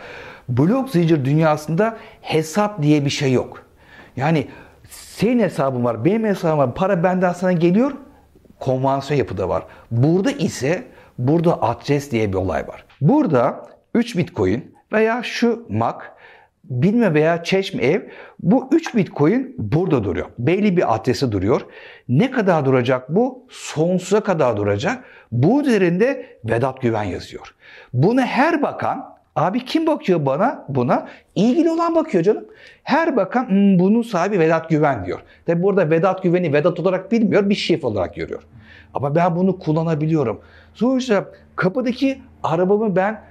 Blok 0.50 0.90
zincir 0.90 1.26
dünyasında 1.26 1.98
hesap 2.22 2.82
diye 2.82 3.06
bir 3.06 3.10
şey 3.10 3.34
yok. 3.34 3.64
Yani 4.16 4.48
senin 4.90 5.44
hesabın 5.44 5.84
var, 5.84 6.06
benim 6.06 6.26
hesabım 6.26 6.58
var. 6.58 6.76
Para 6.76 7.04
benden 7.04 7.34
sana 7.34 7.52
geliyor. 7.52 7.92
Konvansiyon 8.60 9.18
yapıda 9.18 9.50
var. 9.50 9.64
Burada 9.92 10.32
ise 10.32 10.84
burada 11.18 11.62
adres 11.62 12.12
diye 12.12 12.30
bir 12.30 12.38
olay 12.38 12.68
var. 12.68 12.86
Burada 13.02 13.66
3 13.96 14.18
Bitcoin 14.18 14.76
veya 14.92 15.24
şu 15.24 15.66
MAC 15.70 15.96
Bilme 16.64 17.14
veya 17.14 17.44
Çeşme 17.44 17.84
ev 17.84 18.02
bu 18.40 18.70
3 18.72 18.96
Bitcoin 18.96 19.56
burada 19.58 20.04
duruyor. 20.04 20.26
Belli 20.40 20.78
bir 20.78 20.96
adresi 20.96 21.32
duruyor. 21.32 21.62
Ne 22.10 22.32
kadar 22.32 22.66
duracak 22.66 23.16
bu? 23.16 23.46
Sonsuza 23.50 24.22
kadar 24.22 24.58
duracak. 24.58 25.04
Bu 25.32 25.62
üzerinde 25.62 26.26
Vedat 26.46 26.82
Güven 26.82 27.04
yazıyor. 27.04 27.56
Bunu 27.94 28.22
her 28.22 28.62
bakan 28.62 29.12
Abi 29.36 29.66
kim 29.66 29.88
bakıyor 29.88 30.26
bana 30.26 30.66
buna? 30.70 31.08
İlgili 31.36 31.70
olan 31.70 31.96
bakıyor 31.96 32.24
canım. 32.24 32.46
Her 32.84 33.16
bakan 33.16 33.50
hmm, 33.50 33.80
bunun 33.80 34.02
sahibi 34.02 34.40
Vedat 34.40 34.70
Güven 34.70 35.06
diyor. 35.06 35.20
Tabi 35.46 35.64
burada 35.64 35.90
Vedat 35.90 36.24
Güven'i 36.24 36.54
Vedat 36.54 36.80
olarak 36.80 37.12
bilmiyor, 37.12 37.50
bir 37.50 37.56
şef 37.56 37.84
olarak 37.84 38.16
görüyor. 38.16 38.44
Ama 38.94 39.16
ben 39.16 39.36
bunu 39.36 39.60
kullanabiliyorum. 39.60 40.42
Sonuçta 40.74 41.26
kapıdaki 41.56 42.22
arabamı 42.44 42.96
ben 42.96 43.22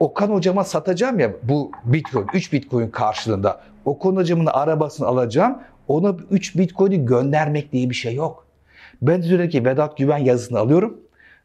Okan 0.00 0.28
hocama 0.28 0.64
satacağım 0.64 1.18
ya 1.18 1.32
bu 1.42 1.72
bitcoin, 1.84 2.26
3 2.34 2.52
bitcoin 2.52 2.88
karşılığında. 2.88 3.60
Okan 3.84 4.16
hocamın 4.16 4.46
arabasını 4.46 5.06
alacağım. 5.06 5.58
Ona 5.88 6.16
3 6.30 6.56
bitcoin'i 6.56 7.06
göndermek 7.06 7.72
diye 7.72 7.90
bir 7.90 7.94
şey 7.94 8.14
yok. 8.14 8.46
Ben 9.02 9.20
üzerindeki 9.20 9.64
Vedat 9.64 9.96
Güven 9.96 10.18
yazısını 10.18 10.58
alıyorum. 10.58 11.00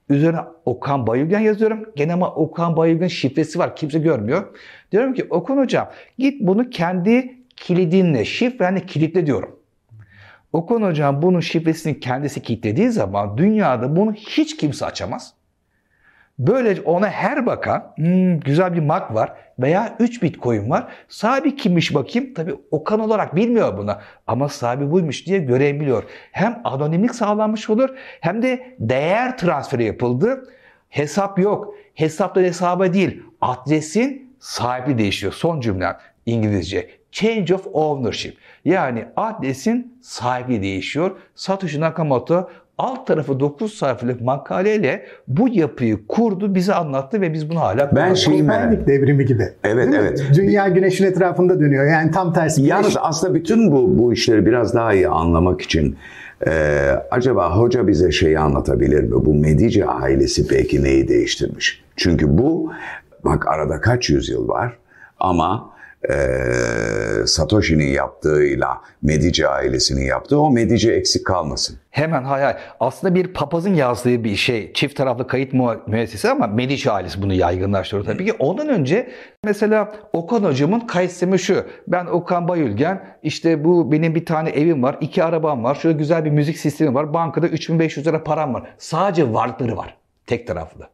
Üzerine 0.09 0.39
Okan 0.65 1.07
Bayülgen 1.07 1.39
yazıyorum. 1.39 1.85
Gene 1.95 2.13
ama 2.13 2.35
Okan 2.35 2.77
Bayülgen 2.77 3.07
şifresi 3.07 3.59
var. 3.59 3.75
Kimse 3.75 3.99
görmüyor. 3.99 4.43
Diyorum 4.91 5.13
ki 5.13 5.27
Okan 5.29 5.57
hocam 5.57 5.89
git 6.17 6.41
bunu 6.41 6.69
kendi 6.69 7.37
kilidinle, 7.55 8.25
şifrenle 8.25 8.85
kilitle 8.85 9.25
diyorum. 9.25 9.59
Okan 10.53 10.81
hocam 10.81 11.21
bunun 11.21 11.39
şifresini 11.39 11.99
kendisi 11.99 12.41
kilitlediği 12.41 12.89
zaman 12.89 13.37
dünyada 13.37 13.95
bunu 13.95 14.13
hiç 14.13 14.57
kimse 14.57 14.85
açamaz. 14.85 15.33
Böylece 16.39 16.81
ona 16.81 17.09
her 17.09 17.45
bakan 17.45 17.93
hmm, 17.95 18.39
güzel 18.39 18.73
bir 18.73 18.79
mak 18.79 19.13
var 19.13 19.33
veya 19.59 19.95
3 19.99 20.23
bitcoin 20.23 20.69
var. 20.69 20.87
Sahibi 21.09 21.55
kimmiş 21.55 21.95
bakayım? 21.95 22.33
Tabii 22.33 22.55
Okan 22.71 22.99
olarak 22.99 23.35
bilmiyor 23.35 23.77
bunu 23.77 23.97
ama 24.27 24.49
sahibi 24.49 24.91
buymuş 24.91 25.27
diye 25.27 25.39
görebiliyor. 25.39 26.03
Hem 26.31 26.61
anonimlik 26.63 27.15
sağlanmış 27.15 27.69
olur 27.69 27.89
hem 28.21 28.41
de 28.41 28.75
değer 28.79 29.37
transferi 29.37 29.83
yapıldı. 29.83 30.43
Hesap 30.89 31.39
yok. 31.39 31.75
Hesaptan 31.93 32.43
hesaba 32.43 32.93
değil. 32.93 33.23
Adresin 33.41 34.35
sahibi 34.39 34.97
değişiyor. 34.97 35.33
Son 35.33 35.59
cümle 35.59 35.87
İngilizce. 36.25 36.89
Change 37.11 37.55
of 37.55 37.67
ownership. 37.73 38.37
Yani 38.65 39.05
adresin 39.15 39.99
sahibi 40.01 40.61
değişiyor. 40.61 41.17
Satoshi 41.35 41.79
Nakamoto 41.79 42.49
alt 42.77 43.07
tarafı 43.07 43.39
9 43.39 43.73
sayfalık 43.73 44.21
makaleyle 44.21 45.05
bu 45.27 45.47
yapıyı 45.49 46.07
kurdu, 46.07 46.55
bize 46.55 46.73
anlattı 46.73 47.21
ve 47.21 47.33
biz 47.33 47.49
bunu 47.49 47.59
hala 47.59 47.95
Ben 47.95 48.13
şeyi 48.13 48.41
Kopernik 48.41 48.87
devrimi 48.87 49.25
gibi. 49.25 49.47
Evet, 49.63 49.77
Değil 49.91 50.01
mi? 50.03 50.07
evet. 50.09 50.23
Dünya 50.35 50.67
güneşin 50.67 51.05
etrafında 51.05 51.59
dönüyor. 51.59 51.85
Yani 51.85 52.11
tam 52.11 52.33
tersi. 52.33 52.61
Güneş- 52.61 52.67
Yalnız 52.69 52.97
aslında 53.01 53.33
bütün 53.33 53.71
bu 53.71 53.97
bu 53.97 54.13
işleri 54.13 54.45
biraz 54.45 54.73
daha 54.75 54.93
iyi 54.93 55.07
anlamak 55.07 55.61
için 55.61 55.97
e, 56.47 56.51
acaba 57.11 57.57
hoca 57.57 57.87
bize 57.87 58.11
şeyi 58.11 58.39
anlatabilir 58.39 59.03
mi? 59.03 59.11
Bu 59.25 59.33
Medici 59.33 59.85
ailesi 59.85 60.49
belki 60.49 60.83
neyi 60.83 61.07
değiştirmiş? 61.07 61.83
Çünkü 61.95 62.37
bu 62.37 62.71
bak 63.25 63.47
arada 63.47 63.81
kaç 63.81 64.09
yüzyıl 64.09 64.47
var 64.47 64.77
ama 65.19 65.72
e, 66.09 66.15
Satoshi'nin 67.25 67.91
yaptığıyla 67.91 68.81
Medici 69.01 69.47
ailesinin 69.47 70.05
yaptığı 70.05 70.39
o 70.39 70.51
Medici 70.51 70.91
eksik 70.91 71.25
kalmasın. 71.25 71.77
Hemen 71.89 72.23
hay 72.23 72.41
hay. 72.41 72.55
Aslında 72.79 73.15
bir 73.15 73.27
papazın 73.27 73.73
yazdığı 73.73 74.23
bir 74.23 74.35
şey. 74.35 74.73
Çift 74.73 74.97
taraflı 74.97 75.27
kayıt 75.27 75.53
müessesesi 75.87 76.29
ama 76.29 76.47
Medici 76.47 76.91
ailesi 76.91 77.21
bunu 77.21 77.33
yaygınlaştırıyor 77.33 78.05
tabii 78.05 78.25
ki. 78.25 78.33
Ondan 78.39 78.69
önce 78.69 79.11
mesela 79.43 79.95
Okan 80.13 80.43
hocamın 80.43 80.79
kayıt 80.79 81.11
sistemi 81.11 81.39
şu. 81.39 81.65
Ben 81.87 82.05
Okan 82.05 82.47
Bayülgen. 82.47 83.05
işte 83.23 83.63
bu 83.63 83.91
benim 83.91 84.15
bir 84.15 84.25
tane 84.25 84.49
evim 84.49 84.83
var. 84.83 84.97
iki 85.01 85.23
arabam 85.23 85.63
var. 85.63 85.75
Şöyle 85.75 85.97
güzel 85.97 86.25
bir 86.25 86.31
müzik 86.31 86.57
sistemi 86.57 86.93
var. 86.93 87.13
Bankada 87.13 87.47
3500 87.47 88.07
lira 88.07 88.23
param 88.23 88.53
var. 88.53 88.63
Sadece 88.77 89.33
varlıkları 89.33 89.77
var. 89.77 89.97
Tek 90.27 90.47
taraflı. 90.47 90.87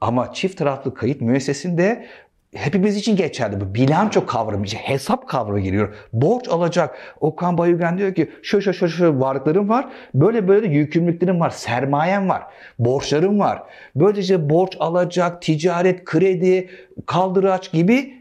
Ama 0.00 0.32
çift 0.32 0.58
taraflı 0.58 0.94
kayıt 0.94 1.20
müessesinde 1.20 2.06
hepimiz 2.54 2.96
için 2.96 3.16
geçerli 3.16 3.60
bu. 3.60 3.74
Bilanço 3.74 4.26
kavramı, 4.26 4.64
hesap 4.66 5.28
kavramı 5.28 5.60
giriyor. 5.60 5.94
Borç 6.12 6.48
alacak. 6.48 6.94
Okan 7.20 7.58
Bayülgen 7.58 7.98
diyor 7.98 8.14
ki 8.14 8.30
şu 8.42 8.62
şu 8.62 8.72
şu 8.72 8.88
şu 8.88 9.20
varlıklarım 9.20 9.68
var. 9.68 9.88
Böyle 10.14 10.48
böyle 10.48 10.66
yükümlülüklerim 10.66 11.40
var. 11.40 11.50
Sermayem 11.50 12.28
var. 12.28 12.42
Borçlarım 12.78 13.38
var. 13.38 13.62
Böylece 13.96 14.50
borç 14.50 14.76
alacak, 14.80 15.42
ticaret, 15.42 16.04
kredi, 16.04 16.68
kaldıraç 17.06 17.72
gibi 17.72 18.20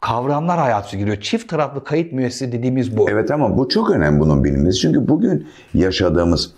kavramlar 0.00 0.58
hayatımıza 0.58 0.96
giriyor. 0.96 1.20
Çift 1.20 1.48
taraflı 1.48 1.84
kayıt 1.84 2.12
müessesesi 2.12 2.52
dediğimiz 2.52 2.96
bu. 2.96 3.10
Evet 3.10 3.30
ama 3.30 3.58
bu 3.58 3.68
çok 3.68 3.90
önemli 3.90 4.20
bunun 4.20 4.44
bilinmesi. 4.44 4.78
Çünkü 4.78 5.08
bugün 5.08 5.46
yaşadığımız 5.74 6.52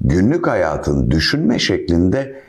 günlük 0.00 0.46
hayatın 0.46 1.10
düşünme 1.10 1.58
şeklinde 1.58 2.42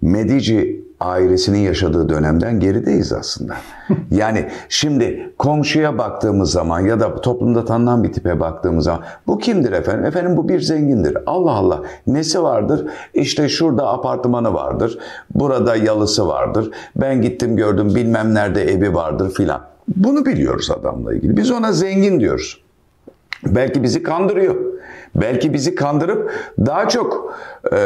Medici 0.00 0.84
ailesinin 1.04 1.58
yaşadığı 1.58 2.08
dönemden 2.08 2.60
gerideyiz 2.60 3.12
aslında. 3.12 3.54
Yani 4.10 4.48
şimdi 4.68 5.34
komşuya 5.38 5.98
baktığımız 5.98 6.50
zaman 6.50 6.80
ya 6.80 7.00
da 7.00 7.20
toplumda 7.20 7.64
tanınan 7.64 8.04
bir 8.04 8.12
tipe 8.12 8.40
baktığımız 8.40 8.84
zaman 8.84 9.00
bu 9.26 9.38
kimdir 9.38 9.72
efendim? 9.72 10.04
Efendim 10.04 10.36
bu 10.36 10.48
bir 10.48 10.60
zengindir. 10.60 11.18
Allah 11.26 11.50
Allah. 11.50 11.82
Nesi 12.06 12.42
vardır? 12.42 12.86
İşte 13.14 13.48
şurada 13.48 13.88
apartmanı 13.88 14.54
vardır. 14.54 14.98
Burada 15.34 15.76
yalısı 15.76 16.28
vardır. 16.28 16.70
Ben 16.96 17.22
gittim 17.22 17.56
gördüm 17.56 17.94
bilmem 17.94 18.34
nerede 18.34 18.62
evi 18.62 18.94
vardır 18.94 19.30
filan. 19.30 19.60
Bunu 19.96 20.26
biliyoruz 20.26 20.70
adamla 20.70 21.14
ilgili. 21.14 21.36
Biz 21.36 21.50
ona 21.50 21.72
zengin 21.72 22.20
diyoruz. 22.20 22.60
Belki 23.46 23.82
bizi 23.82 24.02
kandırıyor. 24.02 24.54
Belki 25.14 25.52
bizi 25.52 25.74
kandırıp 25.74 26.30
daha 26.66 26.88
çok 26.88 27.34
e, 27.72 27.76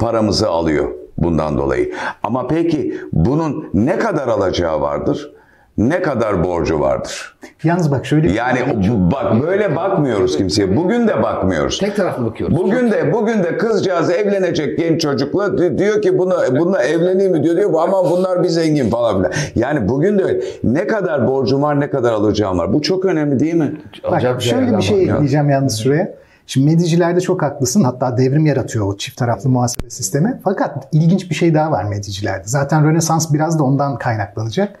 paramızı 0.00 0.48
alıyor 0.48 1.01
bundan 1.22 1.58
dolayı. 1.58 1.92
Ama 2.22 2.46
peki 2.46 2.94
bunun 3.12 3.70
ne 3.74 3.98
kadar 3.98 4.28
alacağı 4.28 4.80
vardır? 4.80 5.32
Ne 5.78 6.02
kadar 6.02 6.44
borcu 6.44 6.80
vardır? 6.80 7.36
Yalnız 7.64 7.90
bak 7.90 8.06
şöyle 8.06 8.28
bir- 8.28 8.34
Yani 8.34 8.58
bu- 8.74 9.10
bak 9.12 9.42
böyle 9.42 9.76
bakmıyoruz 9.76 10.36
kimseye. 10.36 10.76
Bugün 10.76 11.08
de 11.08 11.22
bakmıyoruz. 11.22 11.78
Tek 11.78 11.96
taraflı 11.96 12.24
bakıyoruz. 12.26 12.56
Bugün 12.58 12.90
de 12.90 13.12
bugün 13.12 13.42
de 13.42 13.56
kızcağız 13.58 14.10
evlenecek 14.10 14.78
genç 14.78 15.00
çocukla 15.00 15.58
di- 15.58 15.78
diyor 15.78 16.02
ki 16.02 16.18
bunu 16.18 16.34
bununla 16.50 16.82
evleneyim 16.82 17.32
mi 17.32 17.42
diyor 17.42 17.56
diyor 17.56 17.70
ama 17.82 18.10
bunlar 18.10 18.42
bir 18.42 18.48
zengin 18.48 18.90
falan 18.90 19.16
filan. 19.16 19.32
Yani 19.54 19.88
bugün 19.88 20.18
de 20.18 20.24
öyle. 20.24 20.40
ne 20.64 20.86
kadar 20.86 21.28
borcum 21.28 21.62
var 21.62 21.80
ne 21.80 21.90
kadar 21.90 22.12
alacağım 22.12 22.58
var. 22.58 22.72
Bu 22.72 22.82
çok 22.82 23.04
önemli 23.04 23.40
değil 23.40 23.54
mi? 23.54 23.72
Acayip 24.04 24.34
Bak 24.36 24.42
şöyle 24.42 24.62
yerden 24.62 24.78
bir 24.78 24.82
şey 24.84 25.02
ekleyeceğim 25.02 25.50
yalnız 25.50 25.78
şuraya. 25.82 26.14
Şimdi 26.52 26.70
Medicilerde 26.70 27.20
çok 27.20 27.42
haklısın. 27.42 27.84
Hatta 27.84 28.18
devrim 28.18 28.46
yaratıyor 28.46 28.86
o 28.86 28.96
çift 28.96 29.18
taraflı 29.18 29.50
muhasebe 29.50 29.90
sistemi. 29.90 30.40
Fakat 30.44 30.88
ilginç 30.92 31.30
bir 31.30 31.34
şey 31.34 31.54
daha 31.54 31.70
var 31.70 31.84
Medicilerde. 31.84 32.42
Zaten 32.44 32.84
Rönesans 32.84 33.32
biraz 33.32 33.58
da 33.58 33.64
ondan 33.64 33.98
kaynaklanacak. 33.98 34.78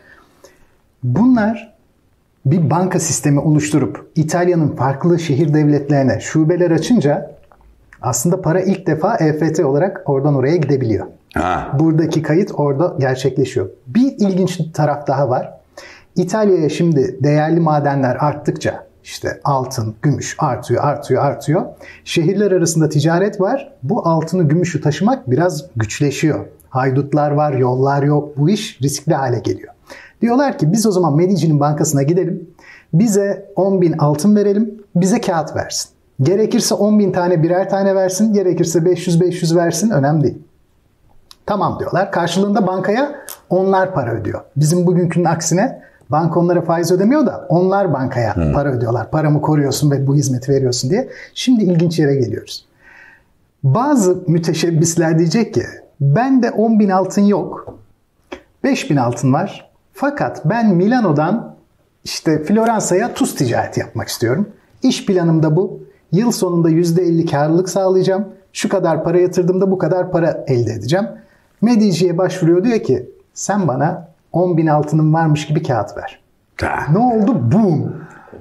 Bunlar 1.02 1.74
bir 2.46 2.70
banka 2.70 3.00
sistemi 3.00 3.40
oluşturup 3.40 4.10
İtalya'nın 4.16 4.76
farklı 4.76 5.18
şehir 5.18 5.54
devletlerine 5.54 6.20
şubeler 6.20 6.70
açınca 6.70 7.30
aslında 8.02 8.42
para 8.42 8.60
ilk 8.60 8.86
defa 8.86 9.16
EFT 9.16 9.60
olarak 9.60 10.02
oradan 10.06 10.34
oraya 10.34 10.56
gidebiliyor. 10.56 11.06
Ha. 11.34 11.76
Buradaki 11.78 12.22
kayıt 12.22 12.50
orada 12.54 12.96
gerçekleşiyor. 12.98 13.70
Bir 13.86 14.12
ilginç 14.18 14.60
taraf 14.74 15.06
daha 15.06 15.28
var. 15.28 15.52
İtalya'ya 16.16 16.68
şimdi 16.68 17.16
değerli 17.22 17.60
madenler 17.60 18.16
arttıkça 18.20 18.91
işte 19.04 19.40
altın, 19.44 19.94
gümüş 20.02 20.36
artıyor, 20.38 20.84
artıyor, 20.84 21.24
artıyor. 21.24 21.62
Şehirler 22.04 22.52
arasında 22.52 22.88
ticaret 22.88 23.40
var. 23.40 23.72
Bu 23.82 24.08
altını, 24.08 24.48
gümüşü 24.48 24.80
taşımak 24.80 25.30
biraz 25.30 25.64
güçleşiyor. 25.76 26.46
Haydutlar 26.68 27.30
var, 27.30 27.52
yollar 27.52 28.02
yok. 28.02 28.38
Bu 28.38 28.50
iş 28.50 28.78
riskli 28.82 29.14
hale 29.14 29.38
geliyor. 29.38 29.74
Diyorlar 30.20 30.58
ki 30.58 30.72
biz 30.72 30.86
o 30.86 30.90
zaman 30.90 31.16
Medici'nin 31.16 31.60
bankasına 31.60 32.02
gidelim. 32.02 32.50
Bize 32.92 33.52
10 33.56 33.80
bin 33.80 33.92
altın 33.92 34.36
verelim. 34.36 34.82
Bize 34.96 35.20
kağıt 35.20 35.56
versin. 35.56 35.90
Gerekirse 36.22 36.74
10 36.74 36.98
bin 36.98 37.12
tane 37.12 37.42
birer 37.42 37.70
tane 37.70 37.94
versin. 37.94 38.32
Gerekirse 38.32 38.78
500-500 38.78 39.56
versin. 39.56 39.90
Önemli 39.90 40.22
değil. 40.22 40.38
Tamam 41.46 41.78
diyorlar. 41.80 42.12
Karşılığında 42.12 42.66
bankaya 42.66 43.14
onlar 43.50 43.94
para 43.94 44.12
ödüyor. 44.12 44.40
Bizim 44.56 44.86
bugünkünün 44.86 45.24
aksine 45.24 45.82
banka 46.12 46.40
onlara 46.40 46.62
faiz 46.62 46.92
ödemiyor 46.92 47.26
da 47.26 47.46
onlar 47.48 47.92
bankaya 47.92 48.34
para 48.54 48.72
ödüyorlar. 48.72 49.10
Paramı 49.10 49.40
koruyorsun 49.40 49.90
ve 49.90 50.06
bu 50.06 50.14
hizmeti 50.14 50.52
veriyorsun 50.52 50.90
diye. 50.90 51.08
Şimdi 51.34 51.64
ilginç 51.64 51.98
yere 51.98 52.14
geliyoruz. 52.14 52.66
Bazı 53.62 54.18
müteşebbisler 54.26 55.18
diyecek 55.18 55.54
ki 55.54 55.62
bende 56.00 56.50
10 56.50 56.78
bin 56.78 56.90
altın 56.90 57.22
yok. 57.22 57.78
5 58.64 58.90
bin 58.90 58.96
altın 58.96 59.32
var. 59.32 59.70
Fakat 59.92 60.44
ben 60.44 60.74
Milano'dan 60.74 61.54
işte 62.04 62.44
Floransa'ya 62.44 63.14
tuz 63.14 63.34
ticareti 63.34 63.80
yapmak 63.80 64.08
istiyorum. 64.08 64.48
İş 64.82 65.06
planım 65.06 65.42
da 65.42 65.56
bu. 65.56 65.80
Yıl 66.12 66.30
sonunda 66.30 66.70
%50 66.70 67.30
karlılık 67.30 67.68
sağlayacağım. 67.68 68.28
Şu 68.52 68.68
kadar 68.68 69.04
para 69.04 69.20
yatırdığımda 69.20 69.70
bu 69.70 69.78
kadar 69.78 70.12
para 70.12 70.44
elde 70.46 70.72
edeceğim. 70.72 71.06
Medici'ye 71.62 72.18
başvuruyor 72.18 72.64
diyor 72.64 72.78
ki 72.78 73.10
sen 73.34 73.68
bana 73.68 74.11
10 74.32 74.56
bin 74.56 74.66
altının 74.66 75.14
varmış 75.14 75.46
gibi 75.46 75.62
kağıt 75.62 75.96
ver. 75.96 76.22
Ne 76.92 76.98
oldu? 76.98 77.52
Boom. 77.52 77.96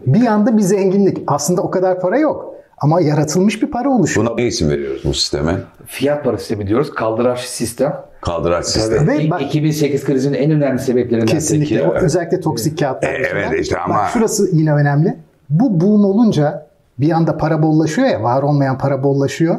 Bir 0.06 0.26
anda 0.28 0.58
bir 0.58 0.62
zenginlik. 0.62 1.18
Aslında 1.28 1.62
o 1.62 1.72
kadar 1.72 2.00
para 2.00 2.18
yok. 2.18 2.56
Ama 2.78 3.02
yaratılmış 3.02 3.62
bir 3.64 3.72
para 3.72 3.90
oluşuyor. 3.90 4.28
Buna 4.28 4.36
ne 4.36 4.46
isim 4.48 4.70
veriyoruz 4.70 5.02
bu 5.06 5.14
sisteme? 5.14 5.56
Fiyat 5.86 6.24
para 6.24 6.38
sistemi 6.38 6.68
diyoruz. 6.68 6.90
Kaldıraç 6.96 7.40
sistem. 7.40 7.96
Kaldıraç 8.22 8.66
sistemi. 8.66 9.08
Ve 9.08 9.24
İlk 9.24 9.32
bak- 9.32 9.42
2008 9.42 10.04
krizinin 10.06 10.38
en 10.38 10.52
önemli 10.52 10.80
sebeplerinden 10.80 11.26
Kesinlikle. 11.28 11.76
biri. 11.76 11.88
O 11.88 11.94
özellikle 11.94 12.40
toksik 12.40 12.80
kağıtlar. 12.80 13.10
E, 13.10 13.24
evet 13.34 13.60
işte 13.62 13.78
ama- 13.78 13.96
Bak 13.96 14.10
şurası 14.10 14.50
yine 14.54 14.74
önemli. 14.74 15.18
Bu 15.50 15.82
boom 15.82 16.06
olunca 16.06 16.68
bir 17.00 17.12
anda 17.12 17.38
para 17.38 17.64
bollaşıyor 17.64 18.08
ya, 18.08 18.24
var 18.24 18.44
olmayan 18.44 18.78
para 18.78 19.04
bollaşıyor. 19.04 19.56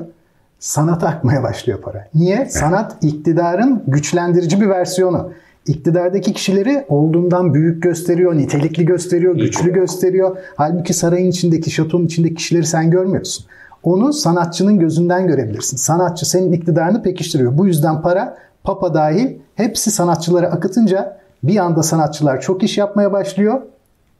Sanata 0.58 1.08
akmaya 1.08 1.42
başlıyor 1.42 1.80
para. 1.80 2.08
Niye? 2.14 2.46
Sanat 2.46 2.96
iktidarın 3.00 3.82
güçlendirici 3.86 4.60
bir 4.60 4.68
versiyonu. 4.68 5.32
İktidardaki 5.66 6.32
kişileri 6.32 6.84
olduğundan 6.88 7.54
büyük 7.54 7.82
gösteriyor, 7.82 8.36
nitelikli 8.36 8.84
gösteriyor, 8.84 9.36
güçlü 9.36 9.72
gösteriyor. 9.72 10.36
Halbuki 10.56 10.94
sarayın 10.94 11.30
içindeki, 11.30 11.70
şatonun 11.70 12.06
içindeki 12.06 12.34
kişileri 12.34 12.66
sen 12.66 12.90
görmüyorsun. 12.90 13.46
Onu 13.82 14.12
sanatçının 14.12 14.78
gözünden 14.78 15.26
görebilirsin. 15.26 15.76
Sanatçı 15.76 16.30
senin 16.30 16.52
iktidarını 16.52 17.02
pekiştiriyor. 17.02 17.58
Bu 17.58 17.66
yüzden 17.66 18.02
para, 18.02 18.38
papa 18.64 18.94
dahil 18.94 19.36
hepsi 19.54 19.90
sanatçılara 19.90 20.46
akıtınca 20.46 21.20
bir 21.42 21.56
anda 21.56 21.82
sanatçılar 21.82 22.40
çok 22.40 22.62
iş 22.62 22.78
yapmaya 22.78 23.12
başlıyor. 23.12 23.62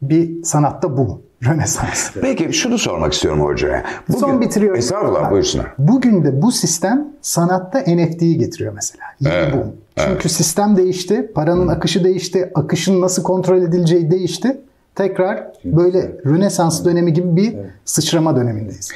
Bir 0.03 0.43
sanatta 0.43 0.97
bu. 0.97 1.21
Rönesans. 1.47 2.11
Peki 2.21 2.53
şunu 2.53 2.79
sormak 2.79 3.13
istiyorum 3.13 3.41
hocaya. 3.41 3.85
Bugün, 4.09 4.21
Son 4.21 4.41
bitiriyorum. 4.41 4.79
Estağfurullah 4.79 5.31
buyursunlar. 5.31 5.67
Bugün 5.79 6.25
de 6.25 6.43
bu 6.43 6.53
sistem 6.53 7.09
sanatta 7.23 7.79
NFT'yi 7.81 8.39
getiriyor 8.39 8.73
mesela. 8.73 9.05
Yeni 9.21 9.35
Evet, 9.35 9.55
boom. 9.55 9.73
Çünkü 9.97 10.29
sistem 10.29 10.77
değişti, 10.77 11.33
paranın 11.35 11.69
akışı 11.69 12.05
değişti, 12.05 12.51
akışın 12.55 13.01
nasıl 13.01 13.23
kontrol 13.23 13.63
edileceği 13.63 14.11
değişti. 14.11 14.61
Tekrar 14.95 15.53
böyle 15.65 16.13
Rönesans 16.27 16.85
dönemi 16.85 17.13
gibi 17.13 17.37
bir 17.37 17.57
sıçrama 17.85 18.37
dönemindeyiz. 18.37 18.93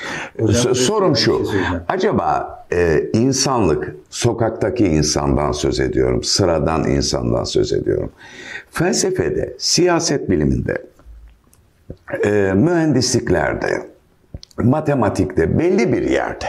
Sorum 0.75 1.17
şu. 1.17 1.45
şey. 1.51 1.61
Acaba 1.89 2.65
e, 2.73 3.05
insanlık, 3.13 3.97
sokaktaki 4.11 4.87
insandan 4.87 5.53
söz 5.53 5.81
ediyorum, 5.81 6.23
sıradan 6.25 6.85
insandan 6.85 7.45
söz 7.45 7.73
ediyorum. 7.73 8.11
Felsefede, 8.71 9.57
siyaset 9.59 10.31
biliminde, 10.31 10.83
e, 12.25 12.53
mühendisliklerde, 12.55 13.91
matematikte 14.59 15.59
belli 15.59 15.93
bir 15.93 16.03
yerde 16.03 16.47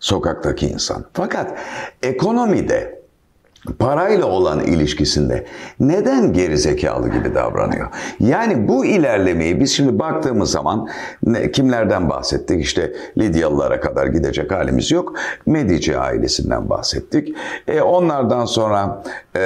sokaktaki 0.00 0.66
insan. 0.66 1.04
Fakat 1.12 1.58
ekonomide 2.02 2.99
parayla 3.78 4.26
olan 4.26 4.60
ilişkisinde 4.60 5.46
neden 5.80 6.32
gerizekalı 6.32 7.08
gibi 7.08 7.34
davranıyor? 7.34 7.88
Yani 8.20 8.68
bu 8.68 8.84
ilerlemeyi 8.84 9.60
biz 9.60 9.72
şimdi 9.72 9.98
baktığımız 9.98 10.50
zaman 10.50 10.88
ne, 11.22 11.52
kimlerden 11.52 12.10
bahsettik? 12.10 12.60
İşte 12.64 12.92
Lidyalılara 13.18 13.80
kadar 13.80 14.06
gidecek 14.06 14.52
halimiz 14.52 14.90
yok. 14.90 15.14
Medici 15.46 15.98
ailesinden 15.98 16.70
bahsettik. 16.70 17.34
E, 17.68 17.80
onlardan 17.80 18.44
sonra 18.44 19.02
e, 19.36 19.42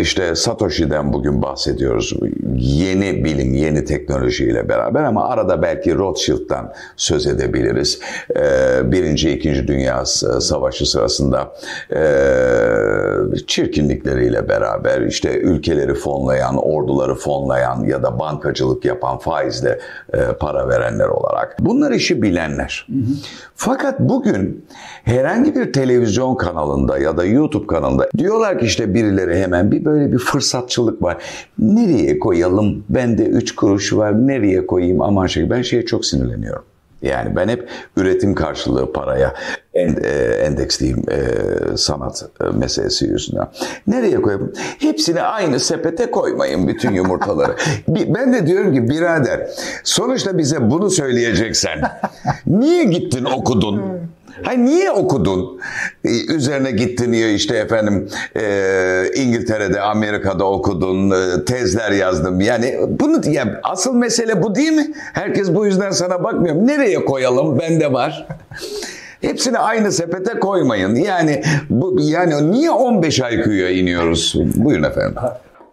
işte 0.00 0.34
Satoshi'den 0.34 1.12
bugün 1.12 1.42
bahsediyoruz. 1.42 2.14
Yeni 2.54 3.24
bilim, 3.24 3.54
yeni 3.54 3.84
teknolojiyle 3.84 4.68
beraber 4.68 5.02
ama 5.02 5.28
arada 5.28 5.62
belki 5.62 5.94
Rothschild'dan 5.94 6.72
söz 6.96 7.26
edebiliriz. 7.26 8.00
E, 8.36 8.42
Birinci, 8.92 9.30
İkinci 9.30 9.68
Dünya 9.68 10.04
Savaşı 10.04 10.90
sırasında 10.90 11.52
e, 11.92 11.98
çirkinlikleriyle 13.46 14.48
beraber 14.48 15.00
işte 15.00 15.38
ülkeleri 15.38 15.94
fonlayan, 15.94 16.56
orduları 16.56 17.14
fonlayan 17.14 17.84
ya 17.84 18.02
da 18.02 18.18
bankacılık 18.18 18.84
yapan 18.84 19.18
faizle 19.18 19.80
e, 20.14 20.18
para 20.40 20.68
verenler 20.68 21.08
olarak. 21.08 21.56
Bunlar 21.60 21.92
işi 21.92 22.22
bilenler. 22.22 22.86
Fakat 23.54 24.00
bugün 24.00 24.66
herhangi 25.04 25.54
bir 25.54 25.72
televizyon 25.72 26.34
kanalında 26.34 26.98
ya 26.98 27.16
da 27.16 27.24
YouTube 27.24 27.66
kanalında 27.66 28.08
diyorlar 28.18 28.58
ki 28.58 28.66
işte 28.66 28.94
birileri 28.94 29.42
hemen 29.42 29.72
bir 29.72 29.84
böyle 29.84 30.12
bir 30.12 30.18
fırsatçılık 30.18 31.02
var. 31.02 31.16
Nereye 31.58 32.18
koyalım? 32.18 32.84
Bende 32.88 33.24
3 33.24 33.54
kuruş 33.54 33.92
var. 33.92 34.26
Nereye 34.26 34.66
koyayım? 34.66 35.02
Aman 35.02 35.26
şey. 35.26 35.50
Ben 35.50 35.62
şeye 35.62 35.84
çok 35.84 36.04
sinirleniyorum. 36.04 36.64
Yani 37.02 37.36
ben 37.36 37.48
hep 37.48 37.68
üretim 37.96 38.34
karşılığı 38.34 38.92
paraya 38.92 39.34
en, 39.74 39.96
e, 40.04 40.08
endeksliyim 40.18 41.04
e, 41.10 41.76
sanat 41.76 42.24
e, 42.40 42.44
meselesi 42.44 43.06
yüzünden. 43.06 43.48
Nereye 43.86 44.22
koyayım? 44.22 44.52
Hepsini 44.78 45.22
aynı 45.22 45.60
sepete 45.60 46.10
koymayın 46.10 46.68
bütün 46.68 46.92
yumurtaları. 46.92 47.56
Ben 47.88 48.32
de 48.32 48.46
diyorum 48.46 48.74
ki 48.74 48.88
birader 48.88 49.48
sonuçta 49.84 50.38
bize 50.38 50.70
bunu 50.70 50.90
söyleyeceksen 50.90 51.80
niye 52.46 52.84
gittin 52.84 53.24
okudun? 53.24 53.82
Hayır 54.42 54.58
niye 54.58 54.90
okudun? 54.90 55.60
Ee, 56.04 56.34
Üzerine 56.34 56.70
gittin 56.70 57.12
ya 57.12 57.28
işte 57.30 57.56
efendim 57.56 58.08
e, 58.36 59.04
İngiltere'de, 59.14 59.80
Amerika'da 59.80 60.44
okudun, 60.44 61.10
e, 61.10 61.44
tezler 61.44 61.90
yazdım. 61.90 62.40
Yani 62.40 62.78
bunu 62.88 63.20
yani 63.26 63.52
asıl 63.62 63.94
mesele 63.94 64.42
bu 64.42 64.54
değil 64.54 64.72
mi? 64.72 64.86
Herkes 65.12 65.54
bu 65.54 65.66
yüzden 65.66 65.90
sana 65.90 66.24
bakmıyor. 66.24 66.54
Nereye 66.54 67.04
koyalım? 67.04 67.58
Bende 67.58 67.92
var. 67.92 68.26
Hepsini 69.20 69.58
aynı 69.58 69.92
sepete 69.92 70.40
koymayın. 70.40 70.94
Yani 70.94 71.42
bu 71.70 71.96
yani 72.00 72.52
niye 72.52 72.70
15 72.70 73.18
IQ'ya 73.18 73.70
iniyoruz? 73.70 74.34
Buyurun 74.54 74.82
efendim. 74.82 75.14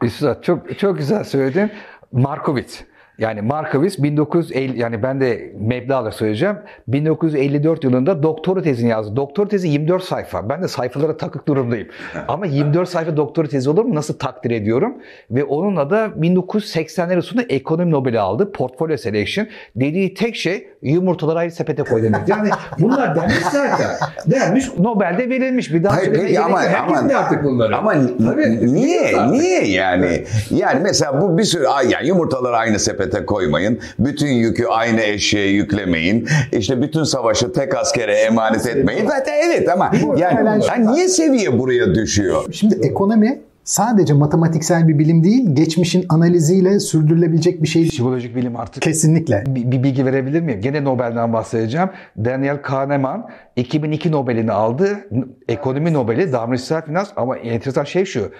Üstad 0.03 0.43
çok 0.43 0.79
çok 0.79 0.97
güzel 0.97 1.23
söyledin. 1.23 1.71
Markovits. 2.11 2.75
Yani 3.19 3.41
Markovits 3.41 3.97
1950 3.99 4.79
yani 4.79 5.03
ben 5.03 5.21
de 5.21 5.53
meblağla 5.59 6.11
söyleyeceğim. 6.11 6.55
1954 6.87 7.83
yılında 7.83 8.23
doktora 8.23 8.61
tezini 8.61 8.89
yazdı. 8.89 9.15
Doktora 9.15 9.47
tezi 9.47 9.67
24 9.67 10.03
sayfa. 10.03 10.49
Ben 10.49 10.63
de 10.63 10.67
sayfalara 10.67 11.17
takık 11.17 11.47
durumdayım. 11.47 11.87
Ama 12.27 12.45
24 12.45 12.89
sayfa 12.89 13.17
doktora 13.17 13.47
tezi 13.47 13.69
olur 13.69 13.85
mu? 13.85 13.95
Nasıl 13.95 14.13
takdir 14.13 14.51
ediyorum? 14.51 14.93
Ve 15.31 15.43
onunla 15.43 15.89
da 15.89 16.05
1980'lerin 16.05 17.21
sonunda 17.21 17.47
ekonomi 17.49 17.91
Nobel'i 17.91 18.19
aldı. 18.19 18.51
Portfolio 18.51 18.97
Selection. 18.97 19.47
Dediği 19.75 20.13
tek 20.13 20.35
şey 20.35 20.67
yumurtaları 20.81 21.39
ayrı 21.39 21.51
sepete 21.51 21.83
koy 21.83 22.03
demek. 22.03 22.21
Yani 22.27 22.49
bunlar 22.79 23.15
denmiş 23.15 23.35
zaten. 23.51 23.87
Denmiş 24.27 24.77
Nobel'de 24.79 25.29
verilmiş. 25.29 25.73
Bir 25.73 25.83
daha 25.83 25.95
Hayır 25.95 26.13
peki 26.13 26.39
ama 26.39 26.61
ama 26.87 26.97
artık 27.19 27.43
bunları. 27.43 27.77
ama 27.77 27.93
Tabii. 28.25 28.73
niye 28.73 29.31
niye 29.31 29.67
yani 29.67 30.23
yani 30.49 30.79
mesela 30.83 31.21
bu 31.21 31.37
bir 31.37 31.43
sürü 31.43 31.67
ay 31.67 31.89
yani 31.89 32.07
yumurtaları 32.07 32.57
aynı 32.57 32.79
sepete 32.79 33.04
koymayın. 33.25 33.79
Bütün 33.99 34.27
yükü 34.27 34.65
aynı 34.65 35.01
eşeğe 35.01 35.47
yüklemeyin. 35.47 36.27
İşte 36.51 36.81
bütün 36.81 37.03
savaşı 37.03 37.53
tek 37.53 37.75
askere 37.75 38.13
emanet 38.13 38.67
etmeyin. 38.67 39.07
Zaten 39.07 39.33
evet 39.45 39.69
ama 39.69 39.91
yani, 40.17 40.63
yani 40.67 40.93
niye 40.93 41.07
seviye 41.07 41.59
buraya 41.59 41.95
düşüyor? 41.95 42.45
Şimdi 42.51 42.87
ekonomi 42.87 43.41
sadece 43.65 44.13
matematiksel 44.13 44.87
bir 44.87 44.99
bilim 44.99 45.23
değil, 45.23 45.55
geçmişin 45.55 46.05
analiziyle 46.09 46.79
sürdürülebilecek 46.79 47.63
bir 47.63 47.67
şey. 47.67 47.87
Psikolojik 47.87 48.35
bilim 48.35 48.55
artık 48.55 48.83
Kesinlikle. 48.83 49.43
bir, 49.47 49.71
bir 49.71 49.83
bilgi 49.83 50.05
verebilir 50.05 50.41
miyim? 50.41 50.61
Gene 50.61 50.83
Nobel'den 50.83 51.33
bahsedeceğim. 51.33 51.89
Daniel 52.17 52.61
Kahneman 52.61 53.29
2002 53.55 54.11
Nobel'ini 54.11 54.51
aldı. 54.51 54.99
Ekonomi 55.47 55.93
Nobel'i, 55.93 56.33
davranışsal 56.33 56.81
finans 56.81 57.09
ama 57.15 57.37
enteresan 57.37 57.83
şey 57.83 58.05
şu. 58.05 58.31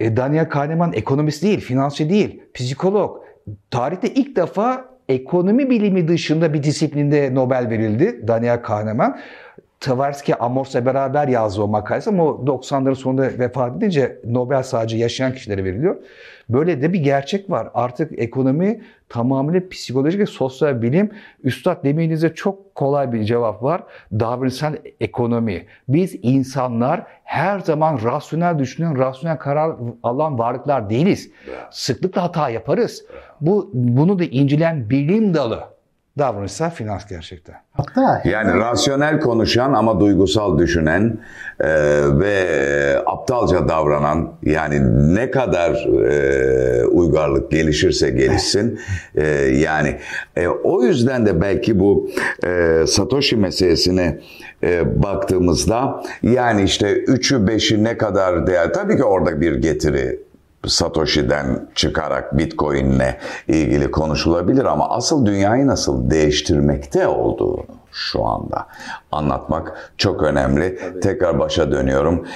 E, 0.00 0.16
Daniel 0.16 0.48
Kahneman 0.48 0.92
ekonomist 0.92 1.42
değil, 1.42 1.60
finansçı 1.60 2.10
değil, 2.10 2.42
psikolog. 2.54 3.25
Tarihte 3.70 4.08
ilk 4.08 4.36
defa 4.36 4.84
ekonomi 5.08 5.70
bilimi 5.70 6.08
dışında 6.08 6.54
bir 6.54 6.62
disiplinde 6.62 7.34
Nobel 7.34 7.70
verildi 7.70 8.28
Daniel 8.28 8.62
Kahneman. 8.62 9.18
Tversky 9.80 10.36
Amors'la 10.40 10.86
beraber 10.86 11.28
yazdı 11.28 11.62
o 11.62 11.68
makalesi 11.68 12.10
ama 12.10 12.24
o 12.24 12.44
90'ların 12.46 12.94
sonunda 12.94 13.22
vefat 13.22 13.76
edince 13.76 14.20
Nobel 14.24 14.62
sadece 14.62 14.96
yaşayan 14.96 15.34
kişilere 15.34 15.64
veriliyor. 15.64 15.96
Böyle 16.48 16.82
de 16.82 16.92
bir 16.92 16.98
gerçek 16.98 17.50
var. 17.50 17.68
Artık 17.74 18.18
ekonomi 18.18 18.80
tamamıyla 19.08 19.68
psikolojik 19.70 20.20
ve 20.20 20.26
sosyal 20.26 20.82
bilim. 20.82 21.10
Üstad 21.44 21.84
demeğinize 21.84 22.34
çok 22.34 22.74
kolay 22.74 23.12
bir 23.12 23.24
cevap 23.24 23.62
var. 23.62 23.82
Davranışsal 24.12 24.74
ekonomi. 25.00 25.66
Biz 25.88 26.16
insanlar 26.22 27.06
her 27.24 27.58
zaman 27.58 28.00
rasyonel 28.04 28.58
düşünen, 28.58 28.98
rasyonel 28.98 29.38
karar 29.38 29.76
alan 30.02 30.38
varlıklar 30.38 30.90
değiliz. 30.90 31.30
Sıklıkla 31.70 32.22
hata 32.22 32.50
yaparız. 32.50 33.04
Bu 33.40 33.70
Bunu 33.72 34.18
da 34.18 34.24
incelen 34.24 34.90
bilim 34.90 35.34
dalı 35.34 35.75
davranışsal 36.18 36.70
finans 36.70 37.06
gerçekten. 37.06 37.54
Hatta 37.72 38.22
Yani 38.24 38.54
rasyonel 38.54 39.20
konuşan 39.20 39.72
ama 39.72 40.00
duygusal 40.00 40.58
düşünen 40.58 41.18
e, 41.60 41.68
ve 42.18 43.02
aptalca 43.06 43.68
davranan 43.68 44.32
yani 44.42 44.80
ne 45.14 45.30
kadar 45.30 45.72
e, 46.10 46.84
uygarlık 46.86 47.50
gelişirse 47.50 48.10
gelişsin 48.10 48.80
e, 49.14 49.26
yani 49.38 49.96
e, 50.36 50.48
o 50.48 50.82
yüzden 50.82 51.26
de 51.26 51.40
belki 51.40 51.80
bu 51.80 52.10
e, 52.44 52.84
Satoshi 52.86 53.36
meselesine 53.36 54.18
e, 54.62 55.02
baktığımızda 55.02 56.02
yani 56.22 56.62
işte 56.62 56.92
üçü 56.92 57.46
beşi 57.46 57.84
ne 57.84 57.98
kadar 57.98 58.46
değer 58.46 58.72
tabii 58.72 58.96
ki 58.96 59.04
orada 59.04 59.40
bir 59.40 59.54
getiri 59.54 60.20
Satoshi'den 60.66 61.68
çıkarak 61.74 62.38
Bitcoin'le 62.38 63.14
ilgili 63.48 63.90
konuşulabilir 63.90 64.64
ama 64.64 64.90
asıl 64.90 65.26
dünyayı 65.26 65.66
nasıl 65.66 66.10
değiştirmekte 66.10 67.06
olduğunu 67.08 67.64
şu 67.92 68.24
anda 68.24 68.66
anlatmak 69.12 69.92
çok 69.98 70.22
önemli. 70.22 70.78
Tabii. 70.78 71.00
Tekrar 71.00 71.38
başa 71.38 71.72
dönüyorum. 71.72 72.26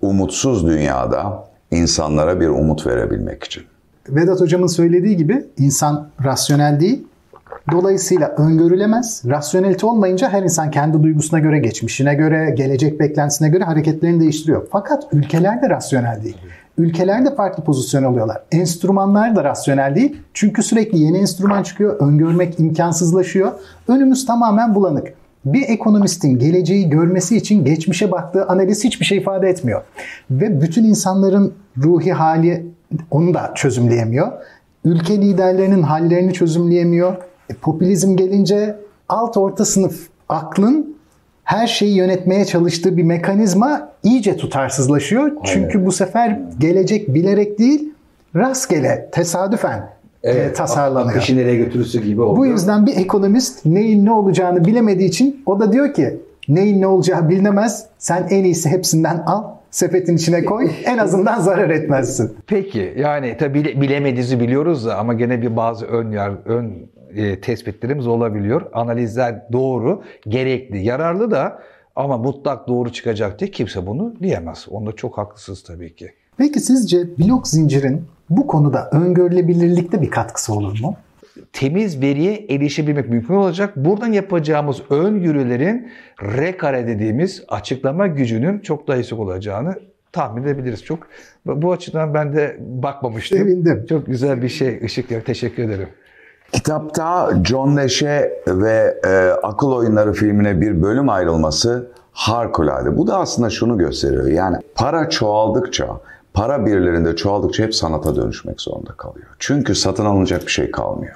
Umutsuz 0.00 0.66
dünyada 0.66 1.44
insanlara 1.70 2.40
bir 2.40 2.48
umut 2.48 2.86
verebilmek 2.86 3.44
için. 3.44 3.62
Vedat 4.08 4.40
hocamın 4.40 4.66
söylediği 4.66 5.16
gibi 5.16 5.44
insan 5.58 6.08
rasyonel 6.24 6.80
değil. 6.80 7.06
Dolayısıyla 7.72 8.28
öngörülemez. 8.28 9.22
Rasyonelite 9.26 9.86
olmayınca 9.86 10.28
her 10.28 10.42
insan 10.42 10.70
kendi 10.70 11.02
duygusuna 11.02 11.38
göre, 11.38 11.58
geçmişine 11.58 12.14
göre, 12.14 12.50
gelecek 12.50 13.00
beklentisine 13.00 13.48
göre 13.48 13.64
hareketlerini 13.64 14.20
değiştiriyor. 14.20 14.66
Fakat 14.72 15.04
ülkeler 15.12 15.62
de 15.62 15.70
rasyonel 15.70 16.24
değil. 16.24 16.36
Ülkeler 16.80 17.24
de 17.24 17.34
farklı 17.34 17.64
pozisyon 17.64 18.04
alıyorlar. 18.04 18.42
Enstrümanlar 18.52 19.36
da 19.36 19.44
rasyonel 19.44 19.94
değil. 19.94 20.16
Çünkü 20.34 20.62
sürekli 20.62 20.98
yeni 20.98 21.18
enstrüman 21.18 21.62
çıkıyor. 21.62 21.96
Öngörmek 22.00 22.60
imkansızlaşıyor. 22.60 23.52
Önümüz 23.88 24.26
tamamen 24.26 24.74
bulanık. 24.74 25.14
Bir 25.44 25.68
ekonomistin 25.68 26.38
geleceği 26.38 26.90
görmesi 26.90 27.36
için 27.36 27.64
geçmişe 27.64 28.10
baktığı 28.10 28.46
analiz 28.46 28.84
hiçbir 28.84 29.04
şey 29.04 29.18
ifade 29.18 29.48
etmiyor. 29.48 29.82
Ve 30.30 30.60
bütün 30.60 30.84
insanların 30.84 31.54
ruhi 31.78 32.12
hali 32.12 32.66
onu 33.10 33.34
da 33.34 33.52
çözümleyemiyor. 33.54 34.32
Ülke 34.84 35.22
liderlerinin 35.22 35.82
hallerini 35.82 36.32
çözümleyemiyor. 36.32 37.16
E, 37.50 37.54
popülizm 37.54 38.16
gelince 38.16 38.76
alt 39.08 39.36
orta 39.36 39.64
sınıf 39.64 40.08
aklın 40.28 40.96
her 41.50 41.66
şeyi 41.66 41.96
yönetmeye 41.96 42.44
çalıştığı 42.44 42.96
bir 42.96 43.02
mekanizma 43.02 43.88
iyice 44.02 44.36
tutarsızlaşıyor. 44.36 45.22
Aynen. 45.22 45.40
Çünkü 45.44 45.86
bu 45.86 45.92
sefer 45.92 46.40
gelecek 46.58 47.14
bilerek 47.14 47.58
değil, 47.58 47.92
rastgele, 48.36 49.08
tesadüfen 49.12 49.90
e, 50.22 50.30
evet, 50.30 50.56
tasarlanıyor. 50.56 51.16
Akışı 51.16 51.36
nereye 51.36 51.56
götürürse 51.56 52.00
gibi 52.00 52.22
oldu. 52.22 52.38
Bu 52.38 52.46
yüzden 52.46 52.86
bir 52.86 52.96
ekonomist 52.96 53.66
neyin 53.66 54.06
ne 54.06 54.12
olacağını 54.12 54.64
bilemediği 54.64 55.08
için 55.08 55.42
o 55.46 55.60
da 55.60 55.72
diyor 55.72 55.94
ki 55.94 56.20
neyin 56.48 56.80
ne 56.80 56.86
olacağı 56.86 57.28
bilinemez. 57.28 57.86
Sen 57.98 58.26
en 58.30 58.44
iyisi 58.44 58.68
hepsinden 58.68 59.22
al 59.26 59.44
sepetin 59.70 60.16
içine 60.16 60.44
koy. 60.44 60.70
En 60.84 60.98
azından 60.98 61.40
zarar 61.40 61.70
etmezsin. 61.70 62.36
Peki 62.46 62.94
yani 62.98 63.36
tabi 63.38 63.64
bilemediğinizi 63.64 64.40
biliyoruz 64.40 64.86
da 64.86 64.98
ama 64.98 65.14
gene 65.14 65.42
bir 65.42 65.56
bazı 65.56 65.86
ön 65.86 66.10
yar, 66.10 66.32
ön 66.44 66.72
e, 67.16 67.40
tespitlerimiz 67.40 68.06
olabiliyor. 68.06 68.62
Analizler 68.72 69.42
doğru, 69.52 70.02
gerekli, 70.28 70.84
yararlı 70.84 71.30
da 71.30 71.62
ama 71.96 72.18
mutlak 72.18 72.68
doğru 72.68 72.92
çıkacak 72.92 73.40
diye 73.40 73.50
kimse 73.50 73.86
bunu 73.86 74.14
diyemez. 74.22 74.66
Onda 74.70 74.92
çok 74.92 75.18
haklısınız 75.18 75.62
tabii 75.62 75.94
ki. 75.94 76.12
Peki 76.36 76.60
sizce 76.60 77.18
blok 77.18 77.48
zincirin 77.48 78.04
bu 78.30 78.46
konuda 78.46 78.90
öngörülebilirlikte 78.92 80.02
bir 80.02 80.10
katkısı 80.10 80.52
olur 80.54 80.80
mu? 80.80 80.96
Temiz 81.52 82.00
veriye 82.00 82.46
erişebilmek 82.48 83.08
mümkün 83.08 83.34
olacak. 83.34 83.76
Buradan 83.76 84.12
yapacağımız 84.12 84.82
öngörülerin 84.90 85.90
rekare 86.22 86.86
dediğimiz 86.86 87.44
açıklama 87.48 88.06
gücünün 88.06 88.58
çok 88.58 88.88
daha 88.88 88.96
yüksek 88.96 89.18
olacağını 89.18 89.74
tahmin 90.12 90.42
edebiliriz. 90.42 90.84
Çok 90.84 90.98
bu 91.46 91.72
açıdan 91.72 92.14
ben 92.14 92.36
de 92.36 92.56
bakmamıştım. 92.60 93.38
Sevindim. 93.38 93.86
Çok 93.88 94.06
güzel 94.06 94.42
bir 94.42 94.48
şey. 94.48 94.78
Işık 94.82 95.26
teşekkür 95.26 95.62
ederim. 95.62 95.88
Kitapta 96.52 97.32
John 97.44 97.76
Nash'e 97.76 98.42
ve 98.46 99.00
e, 99.06 99.30
Akıl 99.42 99.72
Oyunları 99.72 100.12
filmine 100.12 100.60
bir 100.60 100.82
bölüm 100.82 101.08
ayrılması 101.08 101.90
harikulade. 102.12 102.96
Bu 102.96 103.06
da 103.06 103.18
aslında 103.18 103.50
şunu 103.50 103.78
gösteriyor. 103.78 104.26
Yani 104.26 104.56
para 104.74 105.08
çoğaldıkça, 105.08 106.00
para 106.34 106.66
birilerinde 106.66 107.16
çoğaldıkça 107.16 107.62
hep 107.62 107.74
sanata 107.74 108.16
dönüşmek 108.16 108.60
zorunda 108.60 108.92
kalıyor. 108.92 109.26
Çünkü 109.38 109.74
satın 109.74 110.04
alınacak 110.04 110.46
bir 110.46 110.52
şey 110.52 110.70
kalmıyor. 110.70 111.14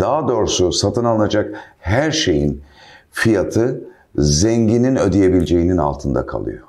Daha 0.00 0.28
doğrusu 0.28 0.72
satın 0.72 1.04
alınacak 1.04 1.54
her 1.78 2.10
şeyin 2.10 2.62
fiyatı 3.12 3.80
zenginin 4.18 4.96
ödeyebileceğinin 4.96 5.76
altında 5.76 6.26
kalıyor. 6.26 6.65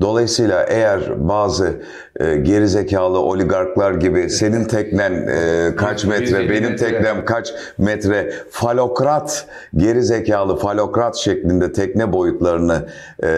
Dolayısıyla 0.00 0.62
eğer 0.62 1.28
bazı 1.28 1.82
e, 2.20 2.36
gerizekalı 2.36 3.18
oligarklar 3.18 3.92
gibi 3.92 4.30
senin 4.30 4.64
teknen 4.64 5.12
e, 5.12 5.76
kaç 5.76 6.04
metre, 6.04 6.50
benim 6.50 6.76
teknem 6.76 7.24
kaç 7.24 7.54
metre 7.78 8.32
falokrat, 8.50 9.46
gerizekalı 9.76 10.56
falokrat 10.56 11.16
şeklinde 11.16 11.72
tekne 11.72 12.12
boyutlarını 12.12 12.88
e, 13.22 13.28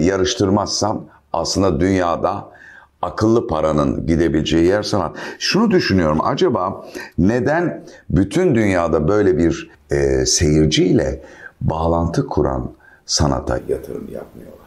yarıştırmazsam 0.00 1.04
aslında 1.32 1.80
dünyada 1.80 2.54
akıllı 3.02 3.46
paranın 3.46 4.06
gidebileceği 4.06 4.66
yer 4.66 4.82
sanat. 4.82 5.16
Şunu 5.38 5.70
düşünüyorum 5.70 6.18
acaba 6.24 6.86
neden 7.18 7.84
bütün 8.10 8.54
dünyada 8.54 9.08
böyle 9.08 9.38
bir 9.38 9.70
e, 9.90 10.26
seyirciyle 10.26 11.22
bağlantı 11.60 12.26
kuran 12.26 12.70
sanata 13.06 13.60
yatırım 13.68 14.08
yapmıyorlar? 14.12 14.63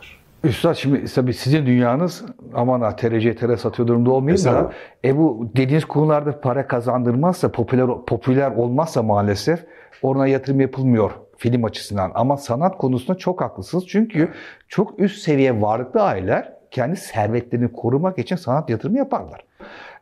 Üstad 0.48 0.76
şimdi 0.76 1.06
tabii 1.06 1.34
sizin 1.34 1.66
dünyanız 1.66 2.26
aman 2.54 2.82
ha 2.82 2.96
TRC 2.96 3.36
TR 3.36 3.56
satıyor 3.56 3.88
durumda 3.88 4.12
olmayayım 4.12 4.46
da 4.46 4.72
e 5.06 5.18
bu 5.18 5.52
dediğiniz 5.56 5.86
konularda 5.86 6.42
para 6.42 6.68
kazandırmazsa 6.68 7.52
popüler 7.52 7.88
popüler 8.08 8.52
olmazsa 8.52 9.04
maalesef 9.04 9.66
ona 10.02 10.28
yatırım 10.28 10.62
yapılmıyor 10.62 11.12
film 11.38 11.64
açısından. 11.64 12.12
Ama 12.16 12.38
sanat 12.38 12.78
konusunda 12.78 13.18
çok 13.18 13.42
haklısınız. 13.42 13.88
Çünkü 13.88 14.30
çok 14.68 15.00
üst 15.00 15.22
seviye 15.22 15.62
varlıklı 15.62 16.02
aileler 16.04 16.54
kendi 16.72 16.96
servetlerini 16.96 17.72
korumak 17.72 18.20
için 18.20 18.36
sanat 18.36 18.70
yatırımı 18.70 18.98
yaparlar. 18.98 19.40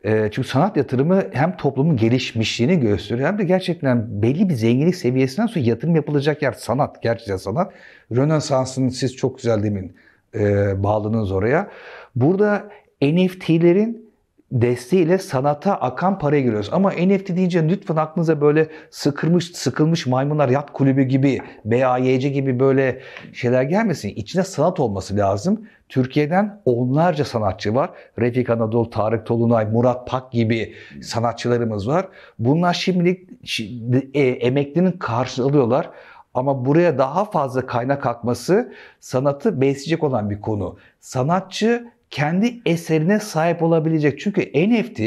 E, 0.04 0.30
çünkü 0.32 0.48
sanat 0.48 0.78
yatırımı 0.78 1.24
hem 1.32 1.58
toplumun 1.58 1.98
gelişmişliğini 1.98 2.80
gösteriyor 2.80 3.28
hem 3.28 3.38
de 3.38 3.44
gerçekten 3.44 4.22
belli 4.22 4.50
bir 4.50 4.54
zenginlik 4.54 4.96
seviyesinden 4.96 5.48
sonra 5.48 5.66
yatırım 5.66 5.96
yapılacak 5.96 6.42
yer 6.42 6.52
sanat, 6.52 7.02
gerçekten 7.02 7.38
sanat. 7.38 7.74
Rönesans'ın 8.12 8.90
siz 8.90 9.16
çok 9.16 9.38
güzel 9.38 9.64
demin 9.64 9.96
e, 10.40 10.84
bağladınız 10.84 11.32
oraya. 11.32 11.70
Burada 12.16 12.70
NFT'lerin 13.02 14.06
desteğiyle 14.52 15.18
sanata 15.18 15.76
akan 15.76 16.20
paraya 16.20 16.42
giriyoruz. 16.42 16.70
Ama 16.72 16.92
NFT 16.92 17.36
deyince 17.36 17.70
lütfen 17.70 17.96
aklınıza 17.96 18.42
böyle 18.42 18.68
sıkılmış, 18.90 19.46
sıkılmış 19.46 20.08
maymunlar 20.08 20.50
yat 20.50 20.74
kulübü 20.74 21.04
gibi, 21.04 21.40
BAYC 21.66 22.30
gibi 22.30 22.60
böyle 22.60 23.02
şeyler 23.34 23.64
gelmesin. 23.64 24.10
İçinde 24.10 24.44
sanat 24.44 24.80
olması 24.80 25.18
lazım. 25.18 25.68
Türkiye'den 25.90 26.62
onlarca 26.66 27.26
sanatçı 27.26 27.76
var. 27.76 27.90
Refik 28.20 28.50
Anadolu, 28.50 28.90
Tarık 28.90 29.26
Tolunay, 29.26 29.66
Murat 29.66 30.08
Pak 30.08 30.32
gibi 30.32 30.74
sanatçılarımız 31.02 31.88
var. 31.88 32.08
Bunlar 32.40 32.74
şimdilik 32.74 33.30
e, 34.14 34.22
emeklinin 34.22 34.92
karşılığını 34.92 35.50
alıyorlar. 35.50 35.90
Ama 36.36 36.66
buraya 36.66 36.98
daha 36.98 37.26
fazla 37.26 37.66
kaynak 37.66 38.06
akması 38.06 38.74
sanatı 39.00 39.62
besleyecek 39.62 40.04
olan 40.04 40.30
bir 40.30 40.42
konu. 40.42 40.78
Sanatçı 41.00 41.88
kendi 42.10 42.62
eserine 42.66 43.20
sahip 43.20 43.64
olabilecek. 43.64 44.20
Çünkü 44.20 44.42
NFT 44.42 45.02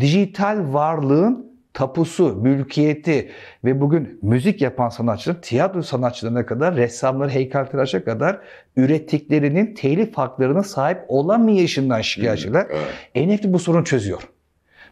dijital 0.00 0.72
varlığın 0.72 1.50
tapusu, 1.72 2.36
mülkiyeti 2.36 3.30
ve 3.64 3.80
bugün 3.80 4.18
müzik 4.22 4.60
yapan 4.60 4.88
sanatçılar, 4.88 5.42
tiyatro 5.42 5.82
sanatçılarına 5.82 6.46
kadar, 6.46 6.76
ressamları, 6.76 7.30
heykeltıraşa 7.30 8.04
kadar 8.04 8.38
ürettiklerinin 8.76 9.74
telif 9.74 10.18
haklarına 10.18 10.62
sahip 10.62 10.98
olamayışından 11.08 12.00
şikayetçiler. 12.00 12.66
Evet. 12.70 13.28
NFT 13.28 13.44
bu 13.44 13.58
sorunu 13.58 13.84
çözüyor. 13.84 14.22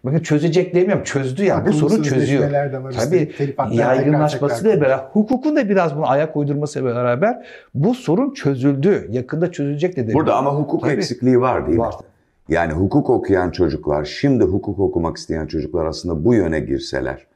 Bakın 0.05 0.19
çözecek 0.19 0.75
demiyorum. 0.75 1.05
Çözdü 1.05 1.45
ya. 1.45 1.67
Bu 1.67 1.73
sorun 1.73 2.03
çözüyor. 2.03 2.51
De 2.51 2.83
var, 2.83 2.93
Tabii 2.93 3.33
yaygınlaşmasıyla 3.71 4.81
beraber, 4.81 5.05
hukukun 5.13 5.57
da 5.57 5.69
biraz 5.69 5.97
bunu 5.97 6.09
ayak 6.09 6.37
uydurmasıyla 6.37 6.95
beraber 6.95 7.47
bu 7.75 7.95
sorun 7.95 8.35
çözüldü. 8.35 9.07
Yakında 9.11 9.53
çözülecek 9.53 9.97
de 9.97 10.15
Burada 10.15 10.37
ama 10.37 10.55
hukuk 10.55 10.81
Tabii. 10.81 10.93
eksikliği 10.93 11.41
var 11.41 11.67
değil 11.67 11.79
var. 11.79 11.95
mi? 11.95 12.01
Yani 12.49 12.73
hukuk 12.73 13.11
okuyan 13.11 13.51
çocuklar, 13.51 14.05
şimdi 14.05 14.45
hukuk 14.45 14.79
okumak 14.79 15.17
isteyen 15.17 15.47
çocuklar 15.47 15.87
aslında 15.87 16.25
bu 16.25 16.35
yöne 16.35 16.61
girseler, 16.61 17.27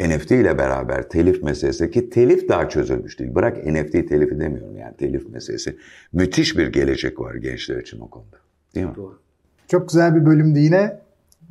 NFT 0.00 0.30
ile 0.30 0.58
beraber 0.58 1.08
telif 1.08 1.42
meselesi 1.42 1.90
ki 1.90 2.10
telif 2.10 2.48
daha 2.48 2.68
çözülmüş 2.68 3.18
değil. 3.18 3.34
Bırak 3.34 3.66
NFT 3.66 3.92
telifi 3.92 4.40
demiyorum 4.40 4.76
yani 4.76 4.96
telif 4.96 5.28
meselesi. 5.28 5.76
Müthiş 6.12 6.58
bir 6.58 6.66
gelecek 6.66 7.20
var 7.20 7.34
gençler 7.34 7.76
için 7.76 8.00
o 8.00 8.08
konuda. 8.08 8.36
Değil 8.74 8.86
mi? 8.86 8.94
Doğru. 8.96 9.18
Çok 9.68 9.88
güzel 9.88 10.14
bir 10.16 10.26
bölümdü 10.26 10.58
yine. 10.58 10.98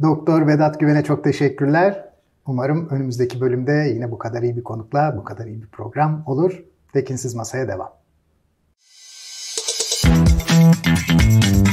Doktor 0.02 0.48
Vedat 0.48 0.80
Güven'e 0.80 1.04
çok 1.04 1.24
teşekkürler. 1.24 2.10
Umarım 2.46 2.90
önümüzdeki 2.90 3.42
bölümde 3.42 3.92
yine 3.94 4.12
bu 4.12 4.18
kadar 4.18 4.44
iyi 4.44 4.58
bir 4.58 4.64
konukla, 4.64 5.14
bu 5.18 5.24
kadar 5.24 5.46
iyi 5.46 5.62
bir 5.62 5.68
program 5.68 6.24
olur. 6.26 6.64
Tekinsiz 6.94 7.36
Masaya 7.36 7.68
devam. 7.68 7.94
Müzik 10.06 11.67